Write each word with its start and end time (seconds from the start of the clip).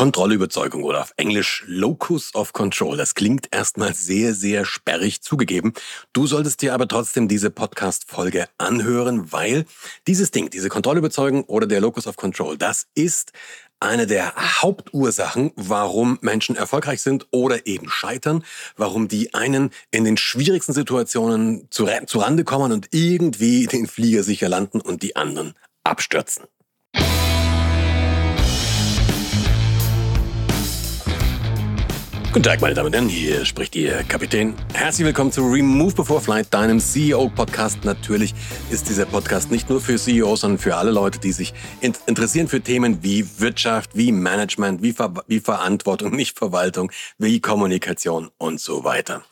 Kontrollüberzeugung 0.00 0.82
oder 0.82 1.02
auf 1.02 1.12
Englisch 1.18 1.62
Locus 1.66 2.34
of 2.34 2.54
Control. 2.54 2.96
Das 2.96 3.14
klingt 3.14 3.48
erstmal 3.50 3.92
sehr, 3.92 4.32
sehr 4.32 4.64
sperrig 4.64 5.20
zugegeben. 5.20 5.74
Du 6.14 6.26
solltest 6.26 6.62
dir 6.62 6.72
aber 6.72 6.88
trotzdem 6.88 7.28
diese 7.28 7.50
Podcast-Folge 7.50 8.48
anhören, 8.56 9.30
weil 9.30 9.66
dieses 10.06 10.30
Ding, 10.30 10.48
diese 10.48 10.70
Kontrollüberzeugung 10.70 11.44
oder 11.44 11.66
der 11.66 11.82
Locus 11.82 12.06
of 12.06 12.16
Control, 12.16 12.56
das 12.56 12.86
ist 12.94 13.32
eine 13.78 14.06
der 14.06 14.34
Hauptursachen, 14.62 15.52
warum 15.56 16.16
Menschen 16.22 16.56
erfolgreich 16.56 17.02
sind 17.02 17.26
oder 17.30 17.66
eben 17.66 17.90
scheitern, 17.90 18.42
warum 18.78 19.06
die 19.06 19.34
einen 19.34 19.68
in 19.90 20.04
den 20.04 20.16
schwierigsten 20.16 20.72
Situationen 20.72 21.68
zu, 21.68 21.84
Rande 21.84 22.44
kommen 22.44 22.72
und 22.72 22.88
irgendwie 22.92 23.66
den 23.66 23.86
Flieger 23.86 24.22
sicher 24.22 24.48
landen 24.48 24.80
und 24.80 25.02
die 25.02 25.14
anderen 25.14 25.52
abstürzen. 25.84 26.44
Guten 32.32 32.44
Tag, 32.44 32.60
meine 32.60 32.74
Damen 32.74 32.86
und 32.86 32.94
Herren, 32.94 33.08
hier 33.08 33.44
spricht 33.44 33.74
Ihr 33.74 34.04
Kapitän. 34.04 34.54
Herzlich 34.72 35.04
willkommen 35.04 35.32
zu 35.32 35.42
Remove 35.50 35.96
Before 35.96 36.20
Flight, 36.20 36.54
deinem 36.54 36.78
CEO-Podcast. 36.78 37.84
Natürlich 37.84 38.34
ist 38.70 38.88
dieser 38.88 39.04
Podcast 39.04 39.50
nicht 39.50 39.68
nur 39.68 39.80
für 39.80 39.96
CEOs, 39.96 40.42
sondern 40.42 40.60
für 40.60 40.76
alle 40.76 40.92
Leute, 40.92 41.18
die 41.18 41.32
sich 41.32 41.52
interessieren 41.80 42.46
für 42.46 42.60
Themen 42.60 43.02
wie 43.02 43.26
Wirtschaft, 43.40 43.96
wie 43.96 44.12
Management, 44.12 44.80
wie, 44.80 44.92
Ver 44.92 45.12
wie 45.26 45.40
Verantwortung, 45.40 46.12
nicht 46.14 46.38
Verwaltung, 46.38 46.92
wie 47.18 47.40
Kommunikation 47.40 48.30
und 48.38 48.60
so 48.60 48.84
weiter. 48.84 49.24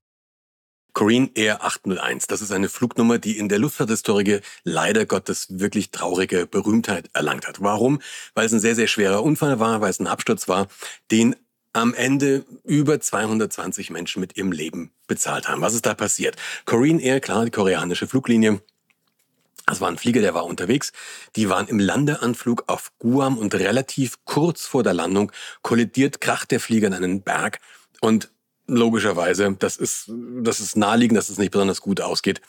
Korean 0.93 1.31
Air 1.37 1.63
801, 1.63 2.27
das 2.27 2.43
ist 2.43 2.51
eine 2.51 2.69
Flugnummer, 2.69 3.19
die 3.19 3.39
in 3.39 3.49
der 3.49 3.61
Luftfahrthistorie 3.61 4.41
leider 4.65 5.07
Gottes 5.07 5.47
wirklich 5.61 5.93
traurige 5.93 6.47
Berühmtheit 6.47 7.11
erlangt 7.13 7.47
hat. 7.47 7.63
Warum? 7.63 8.01
Weil 8.35 8.47
es 8.47 8.53
ein 8.53 8.59
sehr, 8.59 8.75
sehr 8.75 8.89
schwerer 8.89 9.23
Unfall 9.23 9.61
war, 9.61 9.81
weil 9.81 9.91
es 9.91 10.01
ein 10.01 10.09
Absturz 10.09 10.49
war, 10.49 10.67
den 11.13 11.37
am 11.73 11.95
Ende 11.95 12.45
über 12.65 13.01
220 13.01 13.91
Menschen 13.91 14.21
mit 14.21 14.37
ihrem 14.37 14.53
Leben 14.53 14.91
bezahlt 15.07 15.49
haben. 15.49 15.63
Was 15.63 15.75
ist 15.75 15.87
da 15.87 15.95
passiert? 15.95 16.37
Korean 16.65 16.99
Air, 16.99 17.21
klar, 17.21 17.45
die 17.45 17.51
koreanische 17.51 18.07
Fluglinie, 18.07 18.61
das 19.67 19.81
war 19.81 19.89
ein 19.89 19.99
Flieger, 19.99 20.23
der 20.23 20.35
war 20.35 20.47
unterwegs. 20.47 20.93
Die 21.37 21.51
waren 21.51 21.69
im 21.69 21.79
Landeanflug 21.79 22.65
auf 22.69 22.91
Guam 22.99 23.37
und 23.37 23.55
relativ 23.55 24.17
kurz 24.25 24.65
vor 24.67 24.83
der 24.83 24.95
Landung 24.95 25.31
kollidiert, 25.63 26.21
kracht 26.21 26.51
der 26.51 26.61
Flieger 26.61 26.87
in 26.87 26.95
einen 26.95 27.23
Berg 27.23 27.61
und 28.01 28.31
logischerweise, 28.67 29.57
das 29.59 29.77
ist, 29.77 30.11
das 30.43 30.61
ist 30.61 30.77
naheliegend, 30.77 31.19
dass 31.19 31.29
es 31.29 31.39
nicht 31.39 31.51
besonders 31.51 31.81
gut 31.81 32.01
ausgeht, 32.01 32.41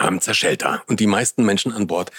ähm, 0.00 0.20
zerschellt 0.20 0.62
da. 0.62 0.82
Und 0.86 1.00
die 1.00 1.06
meisten 1.06 1.44
Menschen 1.44 1.72
an 1.72 1.86
Bord 1.86 2.10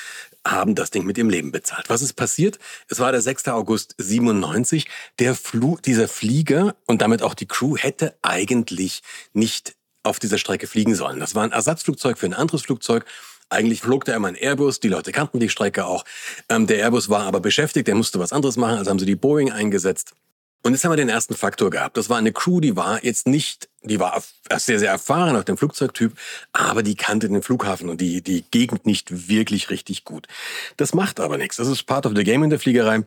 haben 0.46 0.76
das 0.76 0.92
Ding 0.92 1.06
mit 1.06 1.18
ihrem 1.18 1.30
Leben 1.30 1.52
bezahlt. 1.52 1.90
Was 1.90 2.02
ist 2.02 2.14
passiert? 2.14 2.60
Es 2.90 3.00
war 3.00 3.12
der 3.12 3.22
6. 3.22 3.48
August 3.50 3.96
97. 3.98 4.88
Der 5.20 5.36
Flug, 5.36 5.82
dieser 5.84 6.08
Flieger 6.08 6.76
und 6.86 7.02
damit 7.02 7.22
auch 7.22 7.34
die 7.34 7.48
Crew 7.48 7.78
hätte 7.78 8.18
eigentlich 8.22 9.02
nicht 9.34 9.76
auf 10.04 10.20
dieser 10.20 10.38
Strecke 10.38 10.68
fliegen 10.68 10.96
sollen. 10.96 11.20
Das 11.20 11.36
war 11.36 11.44
ein 11.44 11.52
Ersatzflugzeug 11.52 12.18
für 12.18 12.26
ein 12.26 12.34
anderes 12.34 12.64
Flugzeug. 12.64 13.06
Eigentlich 13.50 13.82
flog 13.82 14.04
da 14.06 14.16
immer 14.16 14.28
ein 14.28 14.36
Airbus, 14.36 14.80
die 14.80 14.90
Leute 14.90 15.12
kannten 15.12 15.40
die 15.40 15.50
Strecke 15.50 15.86
auch. 15.86 16.04
Ähm, 16.50 16.68
der 16.68 16.80
Airbus 16.80 17.10
war 17.10 17.22
aber 17.22 17.40
beschäftigt, 17.40 17.88
der 17.88 17.96
musste 17.96 18.20
was 18.20 18.34
anderes 18.34 18.58
machen, 18.58 18.78
also 18.78 18.90
haben 18.92 19.00
sie 19.00 19.06
die 19.06 19.16
Boeing 19.16 19.52
eingesetzt. 19.52 20.16
Und 20.64 20.74
jetzt 20.74 20.84
haben 20.84 20.92
wir 20.92 20.98
den 20.98 21.10
ersten 21.10 21.36
Faktor 21.36 21.70
gehabt. 21.70 21.98
Das 21.98 22.10
war 22.10 22.18
eine 22.18 22.34
Crew, 22.34 22.60
die 22.60 22.76
war 22.76 23.04
jetzt 23.04 23.28
nicht, 23.28 23.70
die 23.84 24.00
war 24.00 24.22
sehr, 24.58 24.80
sehr 24.80 24.92
erfahren 24.92 25.36
auf 25.36 25.46
dem 25.46 25.58
Flugzeugtyp, 25.58 26.14
aber 26.52 26.84
die 26.84 26.96
kannte 26.96 27.30
den 27.30 27.42
Flughafen 27.42 27.90
und 27.90 28.02
die, 28.02 28.22
die 28.22 28.44
Gegend 28.52 28.86
nicht 28.86 29.30
wirklich 29.30 29.70
richtig 29.70 30.04
gut. 30.04 30.28
Das 30.76 30.94
macht 30.94 31.20
aber 31.20 31.38
nichts. 31.38 31.58
Das 31.58 31.68
ist 31.68 31.84
part 31.84 32.06
of 32.06 32.14
the 32.16 32.24
game 32.24 32.44
in 32.44 32.50
der 32.50 32.60
Fliegerei. 32.60 33.04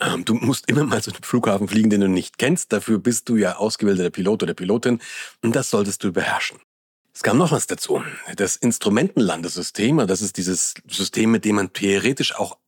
Ähm, 0.00 0.24
du 0.24 0.34
musst 0.34 0.68
immer 0.68 0.84
mal 0.84 1.02
zu 1.02 1.10
einem 1.10 1.22
Flughafen 1.22 1.68
fliegen, 1.68 1.88
den 1.88 2.02
du 2.02 2.08
nicht 2.08 2.36
kennst. 2.36 2.72
Dafür 2.72 2.98
bist 2.98 3.28
du 3.28 3.36
ja 3.36 3.56
ausgebildeter 3.56 4.10
Pilot 4.10 4.42
oder 4.42 4.54
Pilotin 4.54 5.00
und 5.42 5.56
das 5.56 5.70
solltest 5.70 6.04
du 6.04 6.12
beherrschen. 6.12 6.58
Es 7.14 7.22
kam 7.22 7.38
noch 7.38 7.50
was 7.50 7.66
dazu. 7.66 8.04
Das 8.36 8.54
Instrumentenlandesystem, 8.56 10.06
das 10.06 10.20
ist 10.20 10.36
dieses 10.36 10.74
System, 10.88 11.30
mit 11.32 11.44
dem 11.44 11.56
man 11.56 11.72
theoretisch 11.72 12.36
auch 12.36 12.58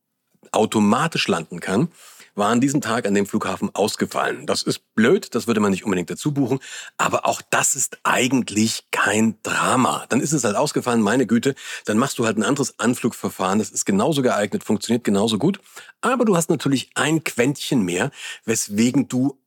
automatisch 0.51 1.27
landen 1.27 1.59
kann 1.59 1.89
war 2.35 2.49
an 2.49 2.61
diesem 2.61 2.81
Tag 2.81 3.05
an 3.05 3.13
dem 3.13 3.25
Flughafen 3.25 3.69
ausgefallen. 3.73 4.45
Das 4.45 4.63
ist 4.63 4.95
blöd, 4.95 5.33
das 5.35 5.47
würde 5.47 5.59
man 5.59 5.71
nicht 5.71 5.83
unbedingt 5.83 6.09
dazu 6.09 6.33
buchen, 6.33 6.59
aber 6.97 7.25
auch 7.25 7.41
das 7.49 7.75
ist 7.75 7.99
eigentlich 8.03 8.85
kein 8.91 9.35
Drama. 9.43 10.05
Dann 10.09 10.21
ist 10.21 10.33
es 10.33 10.43
halt 10.43 10.55
ausgefallen, 10.55 11.01
meine 11.01 11.25
Güte, 11.25 11.55
dann 11.85 11.97
machst 11.97 12.19
du 12.19 12.25
halt 12.25 12.37
ein 12.37 12.43
anderes 12.43 12.79
Anflugverfahren, 12.79 13.59
das 13.59 13.69
ist 13.69 13.85
genauso 13.85 14.21
geeignet, 14.21 14.63
funktioniert 14.63 15.03
genauso 15.03 15.37
gut, 15.37 15.59
aber 16.01 16.25
du 16.25 16.35
hast 16.35 16.49
natürlich 16.49 16.89
ein 16.95 17.23
Quäntchen 17.23 17.83
mehr, 17.83 18.11
weswegen 18.45 19.07
du 19.07 19.37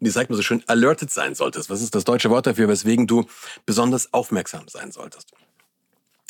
wie 0.00 0.10
sagt 0.10 0.28
man 0.28 0.36
so 0.36 0.42
schön, 0.42 0.62
alerted 0.66 1.10
sein 1.10 1.34
solltest. 1.34 1.70
Was 1.70 1.80
ist 1.80 1.94
das 1.94 2.04
deutsche 2.04 2.28
Wort 2.28 2.46
dafür, 2.46 2.68
weswegen 2.68 3.06
du 3.06 3.24
besonders 3.64 4.12
aufmerksam 4.12 4.68
sein 4.68 4.92
solltest? 4.92 5.32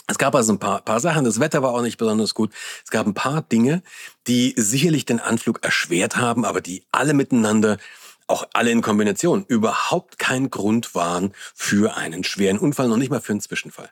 Es 0.07 0.19
gab 0.19 0.35
also 0.35 0.53
ein 0.53 0.59
paar, 0.59 0.83
paar 0.83 1.01
Sachen. 1.01 1.25
Das 1.25 1.41
Wetter 1.41 1.63
war 1.63 1.73
auch 1.73 1.83
nicht 1.83 1.97
besonders 1.97 2.35
gut. 2.35 2.53
Es 2.85 2.91
gab 2.91 3.07
ein 3.07 3.15
paar 3.15 3.43
Dinge, 3.43 3.83
die 4.27 4.55
sicherlich 4.57 5.07
den 5.07 5.21
Anflug 5.21 5.65
erschwert 5.65 6.17
haben, 6.17 6.45
aber 6.45 6.61
die 6.61 6.85
alle 6.93 7.15
miteinander, 7.15 7.79
auch 8.27 8.47
alle 8.53 8.71
in 8.71 8.83
Kombination, 8.83 9.45
überhaupt 9.49 10.19
kein 10.19 10.51
Grund 10.51 10.95
waren 10.95 11.33
für 11.55 11.97
einen 11.97 12.25
schweren 12.25 12.59
Unfall, 12.59 12.89
noch 12.89 12.97
nicht 12.97 13.11
mal 13.11 13.21
für 13.21 13.33
einen 13.33 13.41
Zwischenfall. 13.41 13.91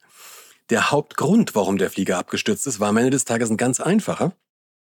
Der 0.71 0.91
Hauptgrund, 0.91 1.55
warum 1.55 1.79
der 1.79 1.91
Flieger 1.91 2.19
abgestürzt 2.19 2.67
ist, 2.67 2.79
war 2.79 2.89
am 2.89 2.97
Ende 2.97 3.11
des 3.11 3.25
Tages 3.25 3.51
ein 3.51 3.57
ganz 3.57 3.81
einfacher. 3.81 4.33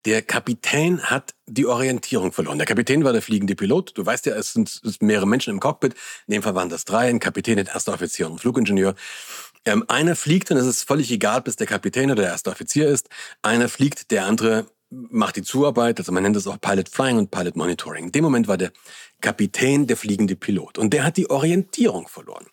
Der 0.05 0.21
Kapitän 0.21 1.01
hat 1.01 1.33
die 1.47 1.65
Orientierung 1.65 2.31
verloren. 2.31 2.57
Der 2.57 2.67
Kapitän 2.67 3.03
war 3.03 3.11
der 3.11 3.21
fliegende 3.21 3.55
Pilot. 3.55 3.97
Du 3.97 4.05
weißt 4.05 4.25
ja, 4.27 4.35
es 4.35 4.53
sind, 4.53 4.69
es 4.69 4.81
sind 4.81 5.01
mehrere 5.01 5.27
Menschen 5.27 5.51
im 5.51 5.59
Cockpit. 5.59 5.95
In 6.27 6.33
dem 6.33 6.43
Fall 6.43 6.55
waren 6.55 6.69
das 6.69 6.85
drei, 6.85 7.09
ein 7.09 7.19
Kapitän, 7.19 7.59
ein 7.59 7.65
erster 7.65 7.93
Offizier 7.93 8.27
und 8.27 8.33
ein 8.33 8.39
Flugingenieur. 8.39 8.95
Ähm, 9.67 9.83
einer 9.89 10.15
fliegt 10.15 10.49
und 10.49 10.55
es 10.55 10.65
ist 10.65 10.83
völlig 10.87 11.11
egal, 11.11 11.41
bis 11.41 11.57
der 11.57 11.67
Kapitän 11.67 12.09
oder 12.09 12.21
der 12.21 12.31
erste 12.31 12.49
Offizier 12.49 12.87
ist. 12.87 13.09
Einer 13.41 13.67
fliegt, 13.67 14.11
der 14.11 14.25
andere 14.25 14.67
macht 14.89 15.35
die 15.35 15.43
Zuarbeit, 15.43 15.99
also 15.99 16.13
man 16.13 16.23
nennt 16.23 16.37
das 16.37 16.47
auch 16.47 16.61
Pilot 16.61 16.87
Flying 16.87 17.17
und 17.17 17.31
Pilot 17.31 17.57
Monitoring. 17.57 18.05
In 18.05 18.11
dem 18.13 18.23
Moment 18.23 18.47
war 18.47 18.55
der 18.55 18.71
Kapitän 19.19 19.85
der 19.85 19.97
fliegende 19.97 20.37
Pilot 20.37 20.77
und 20.77 20.93
der 20.93 21.03
hat 21.03 21.17
die 21.17 21.29
Orientierung 21.29 22.07
verloren. 22.07 22.45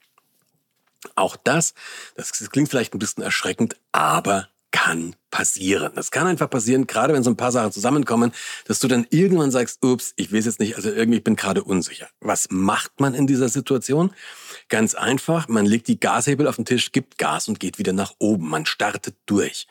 Auch 1.15 1.37
das, 1.37 1.75
das 2.17 2.33
klingt 2.51 2.69
vielleicht 2.69 2.95
ein 2.95 2.99
bisschen 2.99 3.23
erschreckend, 3.23 3.77
aber 3.93 4.49
kann 4.75 5.15
passieren. 5.31 5.93
Das 5.95 6.11
kann 6.11 6.27
einfach 6.27 6.51
passieren, 6.51 6.89
gerade 6.89 7.15
wenn 7.15 7.23
so 7.23 7.31
ein 7.31 7.37
paar 7.37 7.53
Sachen 7.53 7.71
zusammenkommen, 7.71 8.33
dass 8.67 8.81
du 8.81 8.89
dann 8.89 9.07
irgendwann 9.09 9.53
sagst, 9.53 9.85
ups, 9.85 10.15
ich 10.17 10.33
weiß 10.33 10.47
jetzt 10.47 10.59
nicht, 10.59 10.75
also 10.75 10.91
irgendwie 10.91 11.19
ich 11.19 11.25
bin 11.25 11.37
gerade 11.37 11.63
unsicher. 11.63 12.09
Was 12.19 12.49
macht 12.51 12.99
man 12.99 13.15
in 13.15 13.29
dieser 13.29 13.49
Situation? 13.49 14.13
Ganz 14.69 14.97
einfach, 14.97 15.47
man 15.47 15.65
legt 15.65 15.87
die 15.87 16.01
Gashebel 16.01 16.49
auf 16.49 16.57
den 16.57 16.65
Tisch, 16.65 16.91
gibt 16.91 17.19
Gas 17.19 17.47
und 17.47 17.61
geht 17.61 17.79
wieder 17.79 17.93
nach 17.93 18.15
oben. 18.19 18.49
Man 18.49 18.67
startet 18.67 19.15
durch. 19.27 19.69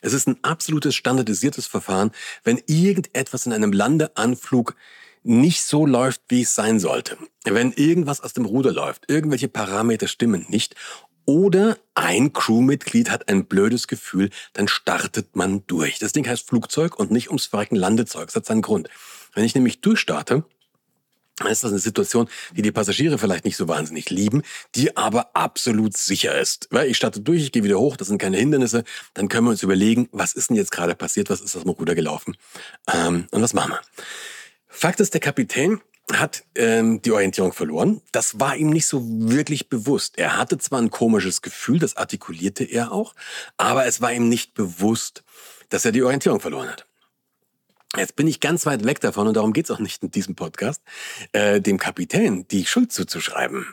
Es 0.00 0.14
ist 0.14 0.26
ein 0.26 0.38
absolutes 0.42 0.94
standardisiertes 0.94 1.66
Verfahren, 1.66 2.10
wenn 2.42 2.58
irgendetwas 2.66 3.44
in 3.44 3.52
einem 3.52 3.74
Landeanflug 3.74 4.74
nicht 5.22 5.64
so 5.64 5.84
läuft, 5.84 6.22
wie 6.28 6.42
es 6.42 6.54
sein 6.54 6.78
sollte. 6.78 7.18
Wenn 7.44 7.72
irgendwas 7.72 8.20
aus 8.20 8.32
dem 8.32 8.44
Ruder 8.44 8.72
läuft, 8.72 9.10
irgendwelche 9.10 9.48
Parameter 9.48 10.06
stimmen 10.06 10.46
nicht 10.48 10.76
oder 11.26 11.76
ein 11.94 12.32
Crewmitglied 12.32 13.10
hat 13.10 13.28
ein 13.28 13.44
blödes 13.44 13.88
Gefühl, 13.88 14.30
dann 14.54 14.68
startet 14.68 15.36
man 15.36 15.64
durch. 15.66 15.98
Das 15.98 16.12
Ding 16.12 16.26
heißt 16.26 16.48
Flugzeug 16.48 16.98
und 16.98 17.10
nicht 17.10 17.28
ums 17.28 17.46
Verrecken 17.46 17.76
Landezeug. 17.76 18.26
Das 18.26 18.36
hat 18.36 18.46
seinen 18.46 18.62
Grund. 18.62 18.88
Wenn 19.34 19.44
ich 19.44 19.54
nämlich 19.54 19.80
durchstarte, 19.80 20.44
dann 21.38 21.48
ist 21.48 21.64
das 21.64 21.70
eine 21.70 21.80
Situation, 21.80 22.28
die 22.52 22.62
die 22.62 22.72
Passagiere 22.72 23.18
vielleicht 23.18 23.44
nicht 23.44 23.58
so 23.58 23.68
wahnsinnig 23.68 24.08
lieben, 24.08 24.42
die 24.74 24.96
aber 24.96 25.36
absolut 25.36 25.94
sicher 25.96 26.38
ist. 26.38 26.68
Weil 26.70 26.88
ich 26.88 26.96
starte 26.96 27.20
durch, 27.20 27.42
ich 27.42 27.52
gehe 27.52 27.62
wieder 27.62 27.78
hoch, 27.78 27.96
das 27.96 28.08
sind 28.08 28.18
keine 28.18 28.38
Hindernisse, 28.38 28.84
dann 29.12 29.28
können 29.28 29.46
wir 29.46 29.50
uns 29.50 29.62
überlegen, 29.62 30.08
was 30.12 30.32
ist 30.32 30.48
denn 30.48 30.56
jetzt 30.56 30.72
gerade 30.72 30.94
passiert, 30.94 31.28
was 31.28 31.42
ist 31.42 31.54
aus 31.54 31.62
dem 31.62 31.72
Ruder 31.72 31.94
gelaufen 31.94 32.36
ähm, 32.90 33.26
und 33.32 33.42
was 33.42 33.52
machen 33.52 33.72
wir. 33.72 33.80
Fakt 34.68 35.00
ist, 35.00 35.12
der 35.12 35.20
Kapitän 35.20 35.80
hat 36.12 36.44
ähm, 36.54 37.02
die 37.02 37.10
Orientierung 37.10 37.52
verloren. 37.52 38.00
Das 38.12 38.38
war 38.38 38.56
ihm 38.56 38.70
nicht 38.70 38.86
so 38.86 39.02
wirklich 39.04 39.68
bewusst. 39.68 40.18
Er 40.18 40.36
hatte 40.36 40.58
zwar 40.58 40.80
ein 40.80 40.90
komisches 40.90 41.42
Gefühl, 41.42 41.78
das 41.78 41.96
artikulierte 41.96 42.64
er 42.64 42.92
auch, 42.92 43.14
aber 43.56 43.86
es 43.86 44.00
war 44.00 44.12
ihm 44.12 44.28
nicht 44.28 44.54
bewusst, 44.54 45.24
dass 45.68 45.84
er 45.84 45.92
die 45.92 46.02
Orientierung 46.02 46.40
verloren 46.40 46.68
hat. 46.68 46.86
Jetzt 47.96 48.14
bin 48.14 48.28
ich 48.28 48.40
ganz 48.40 48.66
weit 48.66 48.84
weg 48.84 49.00
davon 49.00 49.26
und 49.26 49.34
darum 49.34 49.52
geht's 49.52 49.70
auch 49.70 49.78
nicht 49.78 50.02
in 50.02 50.10
diesem 50.10 50.34
Podcast, 50.34 50.82
äh, 51.32 51.60
dem 51.60 51.78
Kapitän 51.78 52.46
die 52.48 52.66
Schuld 52.66 52.92
zuzuschreiben. 52.92 53.66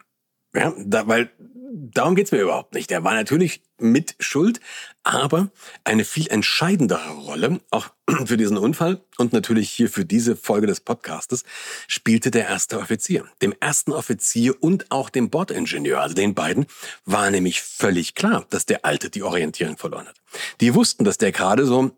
Ja, 0.56 0.74
da, 0.78 1.08
weil 1.08 1.32
darum 1.74 2.16
geht's 2.16 2.32
mir 2.32 2.42
überhaupt 2.42 2.74
nicht. 2.74 2.92
Er 2.92 3.04
war 3.04 3.14
natürlich 3.14 3.62
mit 3.80 4.16
Schuld, 4.20 4.60
aber 5.04 5.50
eine 5.84 6.06
viel 6.06 6.28
entscheidendere 6.28 7.10
Rolle, 7.10 7.60
auch 7.72 7.90
für 8.26 8.38
diesen 8.38 8.58
Unfall 8.58 9.02
und 9.18 9.34
natürlich 9.34 9.70
hier 9.72 9.90
für 9.90 10.06
diese 10.06 10.36
Folge 10.36 10.68
des 10.68 10.80
Podcastes, 10.80 11.44
spielte 11.88 12.32
der 12.32 12.48
erste 12.48 12.80
Offizier. 12.80 13.26
Dem 13.42 13.54
ersten 13.60 13.92
Offizier 13.92 14.62
und 14.62 14.92
auch 14.92 15.10
dem 15.10 15.30
Bordingenieur, 15.30 16.00
also 16.02 16.16
den 16.16 16.36
beiden, 16.36 16.68
war 17.06 17.30
nämlich 17.32 17.62
völlig 17.62 18.16
klar, 18.16 18.46
dass 18.50 18.66
der 18.66 18.86
Alte 18.86 19.10
die 19.10 19.24
Orientierung 19.24 19.78
verloren 19.78 20.08
hat. 20.08 20.16
Die 20.62 20.76
wussten, 20.76 21.04
dass 21.04 21.18
der 21.18 21.32
gerade 21.32 21.66
so 21.66 21.92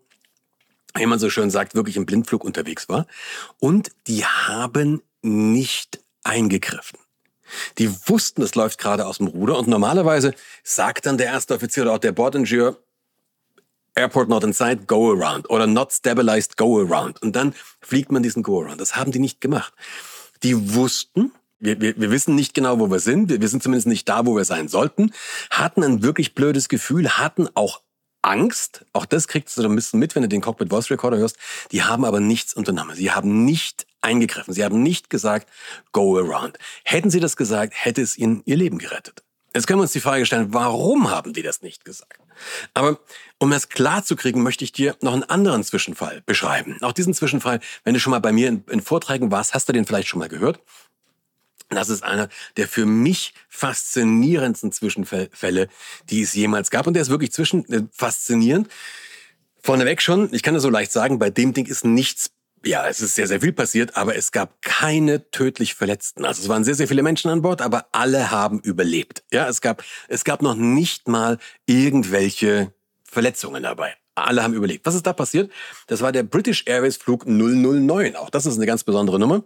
wie 0.98 1.04
man 1.04 1.18
so 1.18 1.28
schön 1.28 1.50
sagt, 1.50 1.74
wirklich 1.74 1.98
im 1.98 2.06
Blindflug 2.06 2.42
unterwegs 2.42 2.88
war. 2.88 3.06
Und 3.58 3.90
die 4.06 4.24
haben 4.24 5.02
nicht 5.20 6.00
eingegriffen. 6.24 6.98
Die 7.78 7.90
wussten, 8.08 8.42
es 8.42 8.54
läuft 8.54 8.78
gerade 8.78 9.06
aus 9.06 9.18
dem 9.18 9.26
Ruder 9.26 9.58
und 9.58 9.68
normalerweise 9.68 10.34
sagt 10.62 11.06
dann 11.06 11.18
der 11.18 11.26
erste 11.26 11.54
Offizier 11.54 11.84
oder 11.84 11.94
auch 11.94 11.98
der 11.98 12.12
Bordingenieur, 12.12 12.78
Airport 13.96 14.28
not 14.28 14.44
inside, 14.44 14.84
go 14.86 15.10
around 15.10 15.48
oder 15.48 15.66
not 15.66 15.92
stabilized, 15.92 16.56
go 16.56 16.78
around. 16.80 17.20
Und 17.22 17.34
dann 17.34 17.54
fliegt 17.80 18.12
man 18.12 18.22
diesen 18.22 18.42
go 18.42 18.62
around. 18.62 18.80
Das 18.80 18.94
haben 18.94 19.10
die 19.10 19.18
nicht 19.18 19.40
gemacht. 19.40 19.72
Die 20.42 20.74
wussten, 20.74 21.32
wir, 21.58 21.80
wir, 21.80 21.98
wir 21.98 22.10
wissen 22.10 22.34
nicht 22.34 22.52
genau, 22.52 22.78
wo 22.78 22.90
wir 22.90 23.00
sind. 23.00 23.30
Wir, 23.30 23.40
wir 23.40 23.48
sind 23.48 23.62
zumindest 23.62 23.86
nicht 23.86 24.08
da, 24.08 24.26
wo 24.26 24.36
wir 24.36 24.44
sein 24.44 24.68
sollten. 24.68 25.12
Hatten 25.50 25.82
ein 25.82 26.02
wirklich 26.02 26.34
blödes 26.34 26.68
Gefühl, 26.68 27.08
hatten 27.08 27.48
auch 27.54 27.80
Angst. 28.20 28.84
Auch 28.92 29.06
das 29.06 29.28
kriegst 29.28 29.56
du 29.56 29.62
so 29.62 29.68
ein 29.68 29.74
bisschen 29.74 29.98
mit, 29.98 30.14
wenn 30.14 30.22
du 30.22 30.28
den 30.28 30.42
Cockpit 30.42 30.68
Voice 30.68 30.90
Recorder 30.90 31.16
hörst. 31.16 31.38
Die 31.72 31.82
haben 31.82 32.04
aber 32.04 32.20
nichts 32.20 32.52
unternommen. 32.54 32.94
Sie 32.94 33.12
haben 33.12 33.44
nicht 33.46 33.86
eingegriffen. 34.06 34.54
Sie 34.54 34.64
haben 34.64 34.82
nicht 34.82 35.10
gesagt, 35.10 35.48
go 35.92 36.16
around. 36.16 36.58
Hätten 36.84 37.10
sie 37.10 37.20
das 37.20 37.36
gesagt, 37.36 37.74
hätte 37.76 38.00
es 38.00 38.16
ihnen 38.16 38.42
ihr 38.46 38.56
Leben 38.56 38.78
gerettet. 38.78 39.22
Jetzt 39.54 39.66
können 39.66 39.78
wir 39.78 39.84
uns 39.84 39.92
die 39.92 40.00
Frage 40.00 40.26
stellen, 40.26 40.52
warum 40.52 41.10
haben 41.10 41.32
die 41.32 41.42
das 41.42 41.62
nicht 41.62 41.84
gesagt? 41.84 42.20
Aber 42.74 42.98
um 43.38 43.50
das 43.50 43.70
klar 43.70 44.04
zu 44.04 44.14
kriegen, 44.14 44.42
möchte 44.42 44.64
ich 44.64 44.72
dir 44.72 44.96
noch 45.00 45.14
einen 45.14 45.22
anderen 45.22 45.64
Zwischenfall 45.64 46.22
beschreiben. 46.26 46.76
Auch 46.82 46.92
diesen 46.92 47.14
Zwischenfall, 47.14 47.60
wenn 47.82 47.94
du 47.94 48.00
schon 48.00 48.10
mal 48.10 48.20
bei 48.20 48.32
mir 48.32 48.48
in, 48.48 48.64
in 48.68 48.82
Vorträgen 48.82 49.30
warst, 49.30 49.54
hast 49.54 49.68
du 49.68 49.72
den 49.72 49.86
vielleicht 49.86 50.08
schon 50.08 50.18
mal 50.18 50.28
gehört. 50.28 50.60
Das 51.70 51.88
ist 51.88 52.04
einer 52.04 52.28
der 52.58 52.68
für 52.68 52.84
mich 52.84 53.32
faszinierendsten 53.48 54.72
Zwischenfälle, 54.72 55.68
die 56.10 56.20
es 56.20 56.34
jemals 56.34 56.70
gab. 56.70 56.86
Und 56.86 56.92
der 56.92 57.02
ist 57.02 57.08
wirklich 57.08 57.32
zwischen 57.32 57.64
äh, 57.72 57.82
faszinierend. 57.90 58.68
Vorneweg 59.62 60.00
schon, 60.00 60.32
ich 60.32 60.42
kann 60.42 60.54
das 60.54 60.62
so 60.62 60.70
leicht 60.70 60.92
sagen, 60.92 61.18
bei 61.18 61.30
dem 61.30 61.54
Ding 61.54 61.66
ist 61.66 61.84
nichts 61.84 62.30
ja, 62.66 62.86
es 62.86 63.00
ist 63.00 63.14
sehr, 63.14 63.26
sehr 63.26 63.40
viel 63.40 63.52
passiert, 63.52 63.96
aber 63.96 64.16
es 64.16 64.32
gab 64.32 64.60
keine 64.62 65.30
tödlich 65.30 65.74
Verletzten. 65.74 66.24
Also 66.24 66.42
es 66.42 66.48
waren 66.48 66.64
sehr, 66.64 66.74
sehr 66.74 66.88
viele 66.88 67.02
Menschen 67.02 67.30
an 67.30 67.42
Bord, 67.42 67.62
aber 67.62 67.86
alle 67.92 68.30
haben 68.30 68.60
überlebt. 68.60 69.22
Ja, 69.32 69.48
es 69.48 69.60
gab, 69.60 69.82
es 70.08 70.24
gab 70.24 70.42
noch 70.42 70.54
nicht 70.54 71.08
mal 71.08 71.38
irgendwelche 71.66 72.72
Verletzungen 73.04 73.62
dabei. 73.62 73.94
Alle 74.14 74.42
haben 74.42 74.54
überlebt. 74.54 74.86
Was 74.86 74.94
ist 74.94 75.06
da 75.06 75.12
passiert? 75.12 75.50
Das 75.88 76.00
war 76.00 76.10
der 76.10 76.22
British 76.22 76.64
Airways 76.66 76.96
Flug 76.96 77.26
009. 77.26 78.16
Auch 78.16 78.30
das 78.30 78.46
ist 78.46 78.56
eine 78.56 78.66
ganz 78.66 78.82
besondere 78.82 79.18
Nummer. 79.18 79.44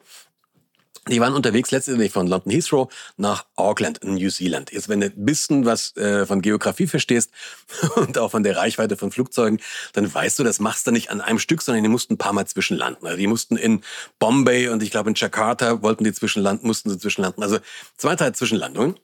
Die 1.08 1.19
waren 1.19 1.32
unterwegs 1.32 1.70
letztendlich 1.70 2.12
von 2.12 2.26
London 2.26 2.52
Heathrow 2.52 2.93
nach 3.17 3.47
Auckland 3.56 3.99
in 3.99 4.14
New 4.14 4.29
Zealand. 4.29 4.70
Jetzt, 4.70 4.91
wenn 4.91 5.00
du 5.00 5.06
ein 5.06 5.25
bisschen 5.25 5.64
was 5.64 5.97
äh, 5.97 6.26
von 6.26 6.43
Geografie 6.43 6.87
verstehst 6.87 7.31
und 7.97 8.19
auch 8.19 8.31
von 8.31 8.43
der 8.43 8.56
Reichweite 8.56 8.97
von 8.99 9.11
Flugzeugen, 9.11 9.61
dann 9.94 10.12
weißt 10.12 10.38
du, 10.38 10.44
das 10.44 10.61
machst 10.61 10.87
du 10.87 10.91
nicht 10.91 11.11
an 11.11 11.23
einem 11.23 11.38
Stück, 11.38 11.62
sondern 11.62 11.82
die 11.82 11.88
mussten 11.88 12.14
ein 12.14 12.19
paar 12.19 12.35
Mal 12.35 12.47
zwischenlanden. 12.47 13.06
Also 13.06 13.17
die 13.17 13.26
mussten 13.26 13.56
in 13.56 13.82
Bombay 14.19 14.69
und 14.69 14.82
ich 14.82 14.91
glaube 14.91 15.08
in 15.08 15.14
Jakarta 15.17 15.81
wollten 15.81 16.05
die 16.05 16.12
zwischenlanden, 16.12 16.67
mussten 16.67 16.91
sie 16.91 16.99
zwischenlanden. 16.99 17.43
Also 17.43 17.58
zwei, 17.97 18.14
drei 18.14 18.32
Zwischenlandungen. 18.32 18.97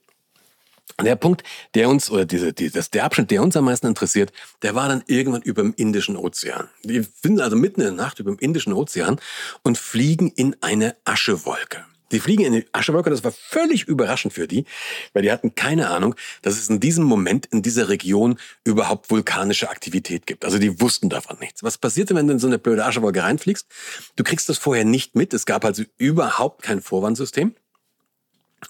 Der 1.05 1.17
Punkt, 1.17 1.43
der 1.75 1.89
uns, 1.91 2.11
oder 2.11 2.25
diese, 2.25 2.53
die, 2.53 2.71
das, 2.71 2.91
der 2.91 3.05
Abschnitt, 3.05 3.31
der 3.31 3.43
uns 3.43 3.57
am 3.57 3.67
meisten 3.67 3.87
interessiert, 3.87 4.33
der 4.63 4.75
war 4.75 4.89
dann 4.89 5.05
irgendwann 5.07 5.43
über 5.43 5.63
dem 5.63 5.75
Indischen 5.77 6.17
Ozean. 6.17 6.69
Wir 6.83 7.05
sind 7.23 7.41
also 7.41 7.55
mitten 7.55 7.81
in 7.81 7.89
der 7.89 7.97
Nacht 7.97 8.19
über 8.19 8.31
dem 8.31 8.39
Indischen 8.39 8.73
Ozean 8.73 9.21
und 9.63 9.77
fliegen 9.77 10.33
in 10.37 10.57
eine 10.63 10.97
Aschewolke. 11.05 11.85
Die 12.13 12.21
fliegen 12.21 12.45
in 12.45 12.53
die 12.53 12.67
Aschewolke, 12.73 13.11
das 13.11 13.25
war 13.25 13.33
völlig 13.33 13.89
überraschend 13.89 14.33
für 14.33 14.47
die, 14.47 14.65
weil 15.13 15.23
die 15.23 15.33
hatten 15.33 15.55
keine 15.55 15.91
Ahnung, 15.91 16.15
dass 16.43 16.57
es 16.57 16.71
in 16.71 16.79
diesem 16.79 17.05
Moment 17.05 17.47
in 17.47 17.63
dieser 17.63 17.89
Region 17.89 18.39
überhaupt 18.65 19.11
vulkanische 19.11 19.69
Aktivität 19.69 20.27
gibt. 20.27 20.45
Also 20.45 20.59
die 20.59 20.81
wussten 20.81 21.09
davon 21.09 21.37
nichts. 21.41 21.65
Was 21.65 21.79
passierte, 21.79 22.15
wenn 22.15 22.29
du 22.29 22.35
in 22.35 22.39
so 22.39 22.47
eine 22.47 22.59
blöde 22.59 22.85
Aschewolke 22.85 23.23
reinfliegst? 23.23 23.67
Du 24.15 24.23
kriegst 24.23 24.49
das 24.49 24.59
vorher 24.59 24.85
nicht 24.85 25.17
mit. 25.17 25.35
Es 25.35 25.47
gab 25.47 25.65
also 25.65 25.83
überhaupt 25.99 26.63
kein 26.63 26.81
Vorwarnsystem. 26.81 27.55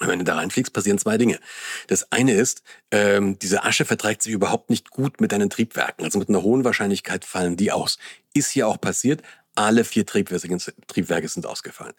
Und 0.00 0.08
wenn 0.08 0.18
du 0.18 0.24
da 0.24 0.34
reinfliegst, 0.34 0.72
passieren 0.72 0.98
zwei 0.98 1.16
Dinge. 1.16 1.38
Das 1.86 2.10
eine 2.12 2.34
ist, 2.34 2.62
ähm, 2.90 3.38
diese 3.38 3.64
Asche 3.64 3.84
verträgt 3.84 4.22
sich 4.22 4.32
überhaupt 4.32 4.68
nicht 4.68 4.90
gut 4.90 5.20
mit 5.20 5.32
deinen 5.32 5.50
Triebwerken. 5.50 6.04
Also 6.04 6.18
mit 6.18 6.28
einer 6.28 6.42
hohen 6.42 6.64
Wahrscheinlichkeit 6.64 7.24
fallen 7.24 7.56
die 7.56 7.72
aus. 7.72 7.98
Ist 8.34 8.50
hier 8.50 8.68
auch 8.68 8.80
passiert. 8.80 9.22
Alle 9.54 9.84
vier 9.84 10.04
Triebwerke 10.04 11.28
sind 11.28 11.46
ausgefallen. 11.46 11.94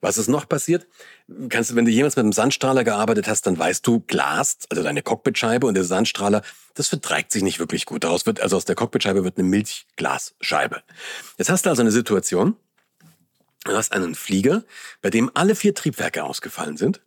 Was 0.00 0.18
ist 0.18 0.26
noch 0.26 0.48
passiert? 0.48 0.88
Kannst 1.48 1.70
du, 1.70 1.76
wenn 1.76 1.84
du 1.84 1.92
jemals 1.92 2.16
mit 2.16 2.24
einem 2.24 2.32
Sandstrahler 2.32 2.82
gearbeitet 2.82 3.28
hast, 3.28 3.46
dann 3.46 3.56
weißt 3.56 3.86
du, 3.86 4.00
Glas, 4.00 4.58
also 4.68 4.82
deine 4.82 5.02
Cockpitscheibe 5.02 5.66
und 5.66 5.74
der 5.74 5.84
Sandstrahler, 5.84 6.42
das 6.74 6.88
verträgt 6.88 7.30
sich 7.30 7.44
nicht 7.44 7.60
wirklich 7.60 7.86
gut. 7.86 8.02
Daraus 8.02 8.26
wird, 8.26 8.40
also 8.40 8.56
aus 8.56 8.64
der 8.64 8.74
Cockpitscheibe 8.74 9.22
wird 9.22 9.38
eine 9.38 9.46
Milchglasscheibe. 9.46 10.82
Jetzt 11.36 11.50
hast 11.50 11.66
du 11.66 11.70
also 11.70 11.82
eine 11.82 11.92
Situation, 11.92 12.56
du 13.64 13.76
hast 13.76 13.92
einen 13.92 14.16
Flieger, 14.16 14.64
bei 15.02 15.10
dem 15.10 15.30
alle 15.34 15.54
vier 15.54 15.74
Triebwerke 15.74 16.24
ausgefallen 16.24 16.76
sind 16.76 17.00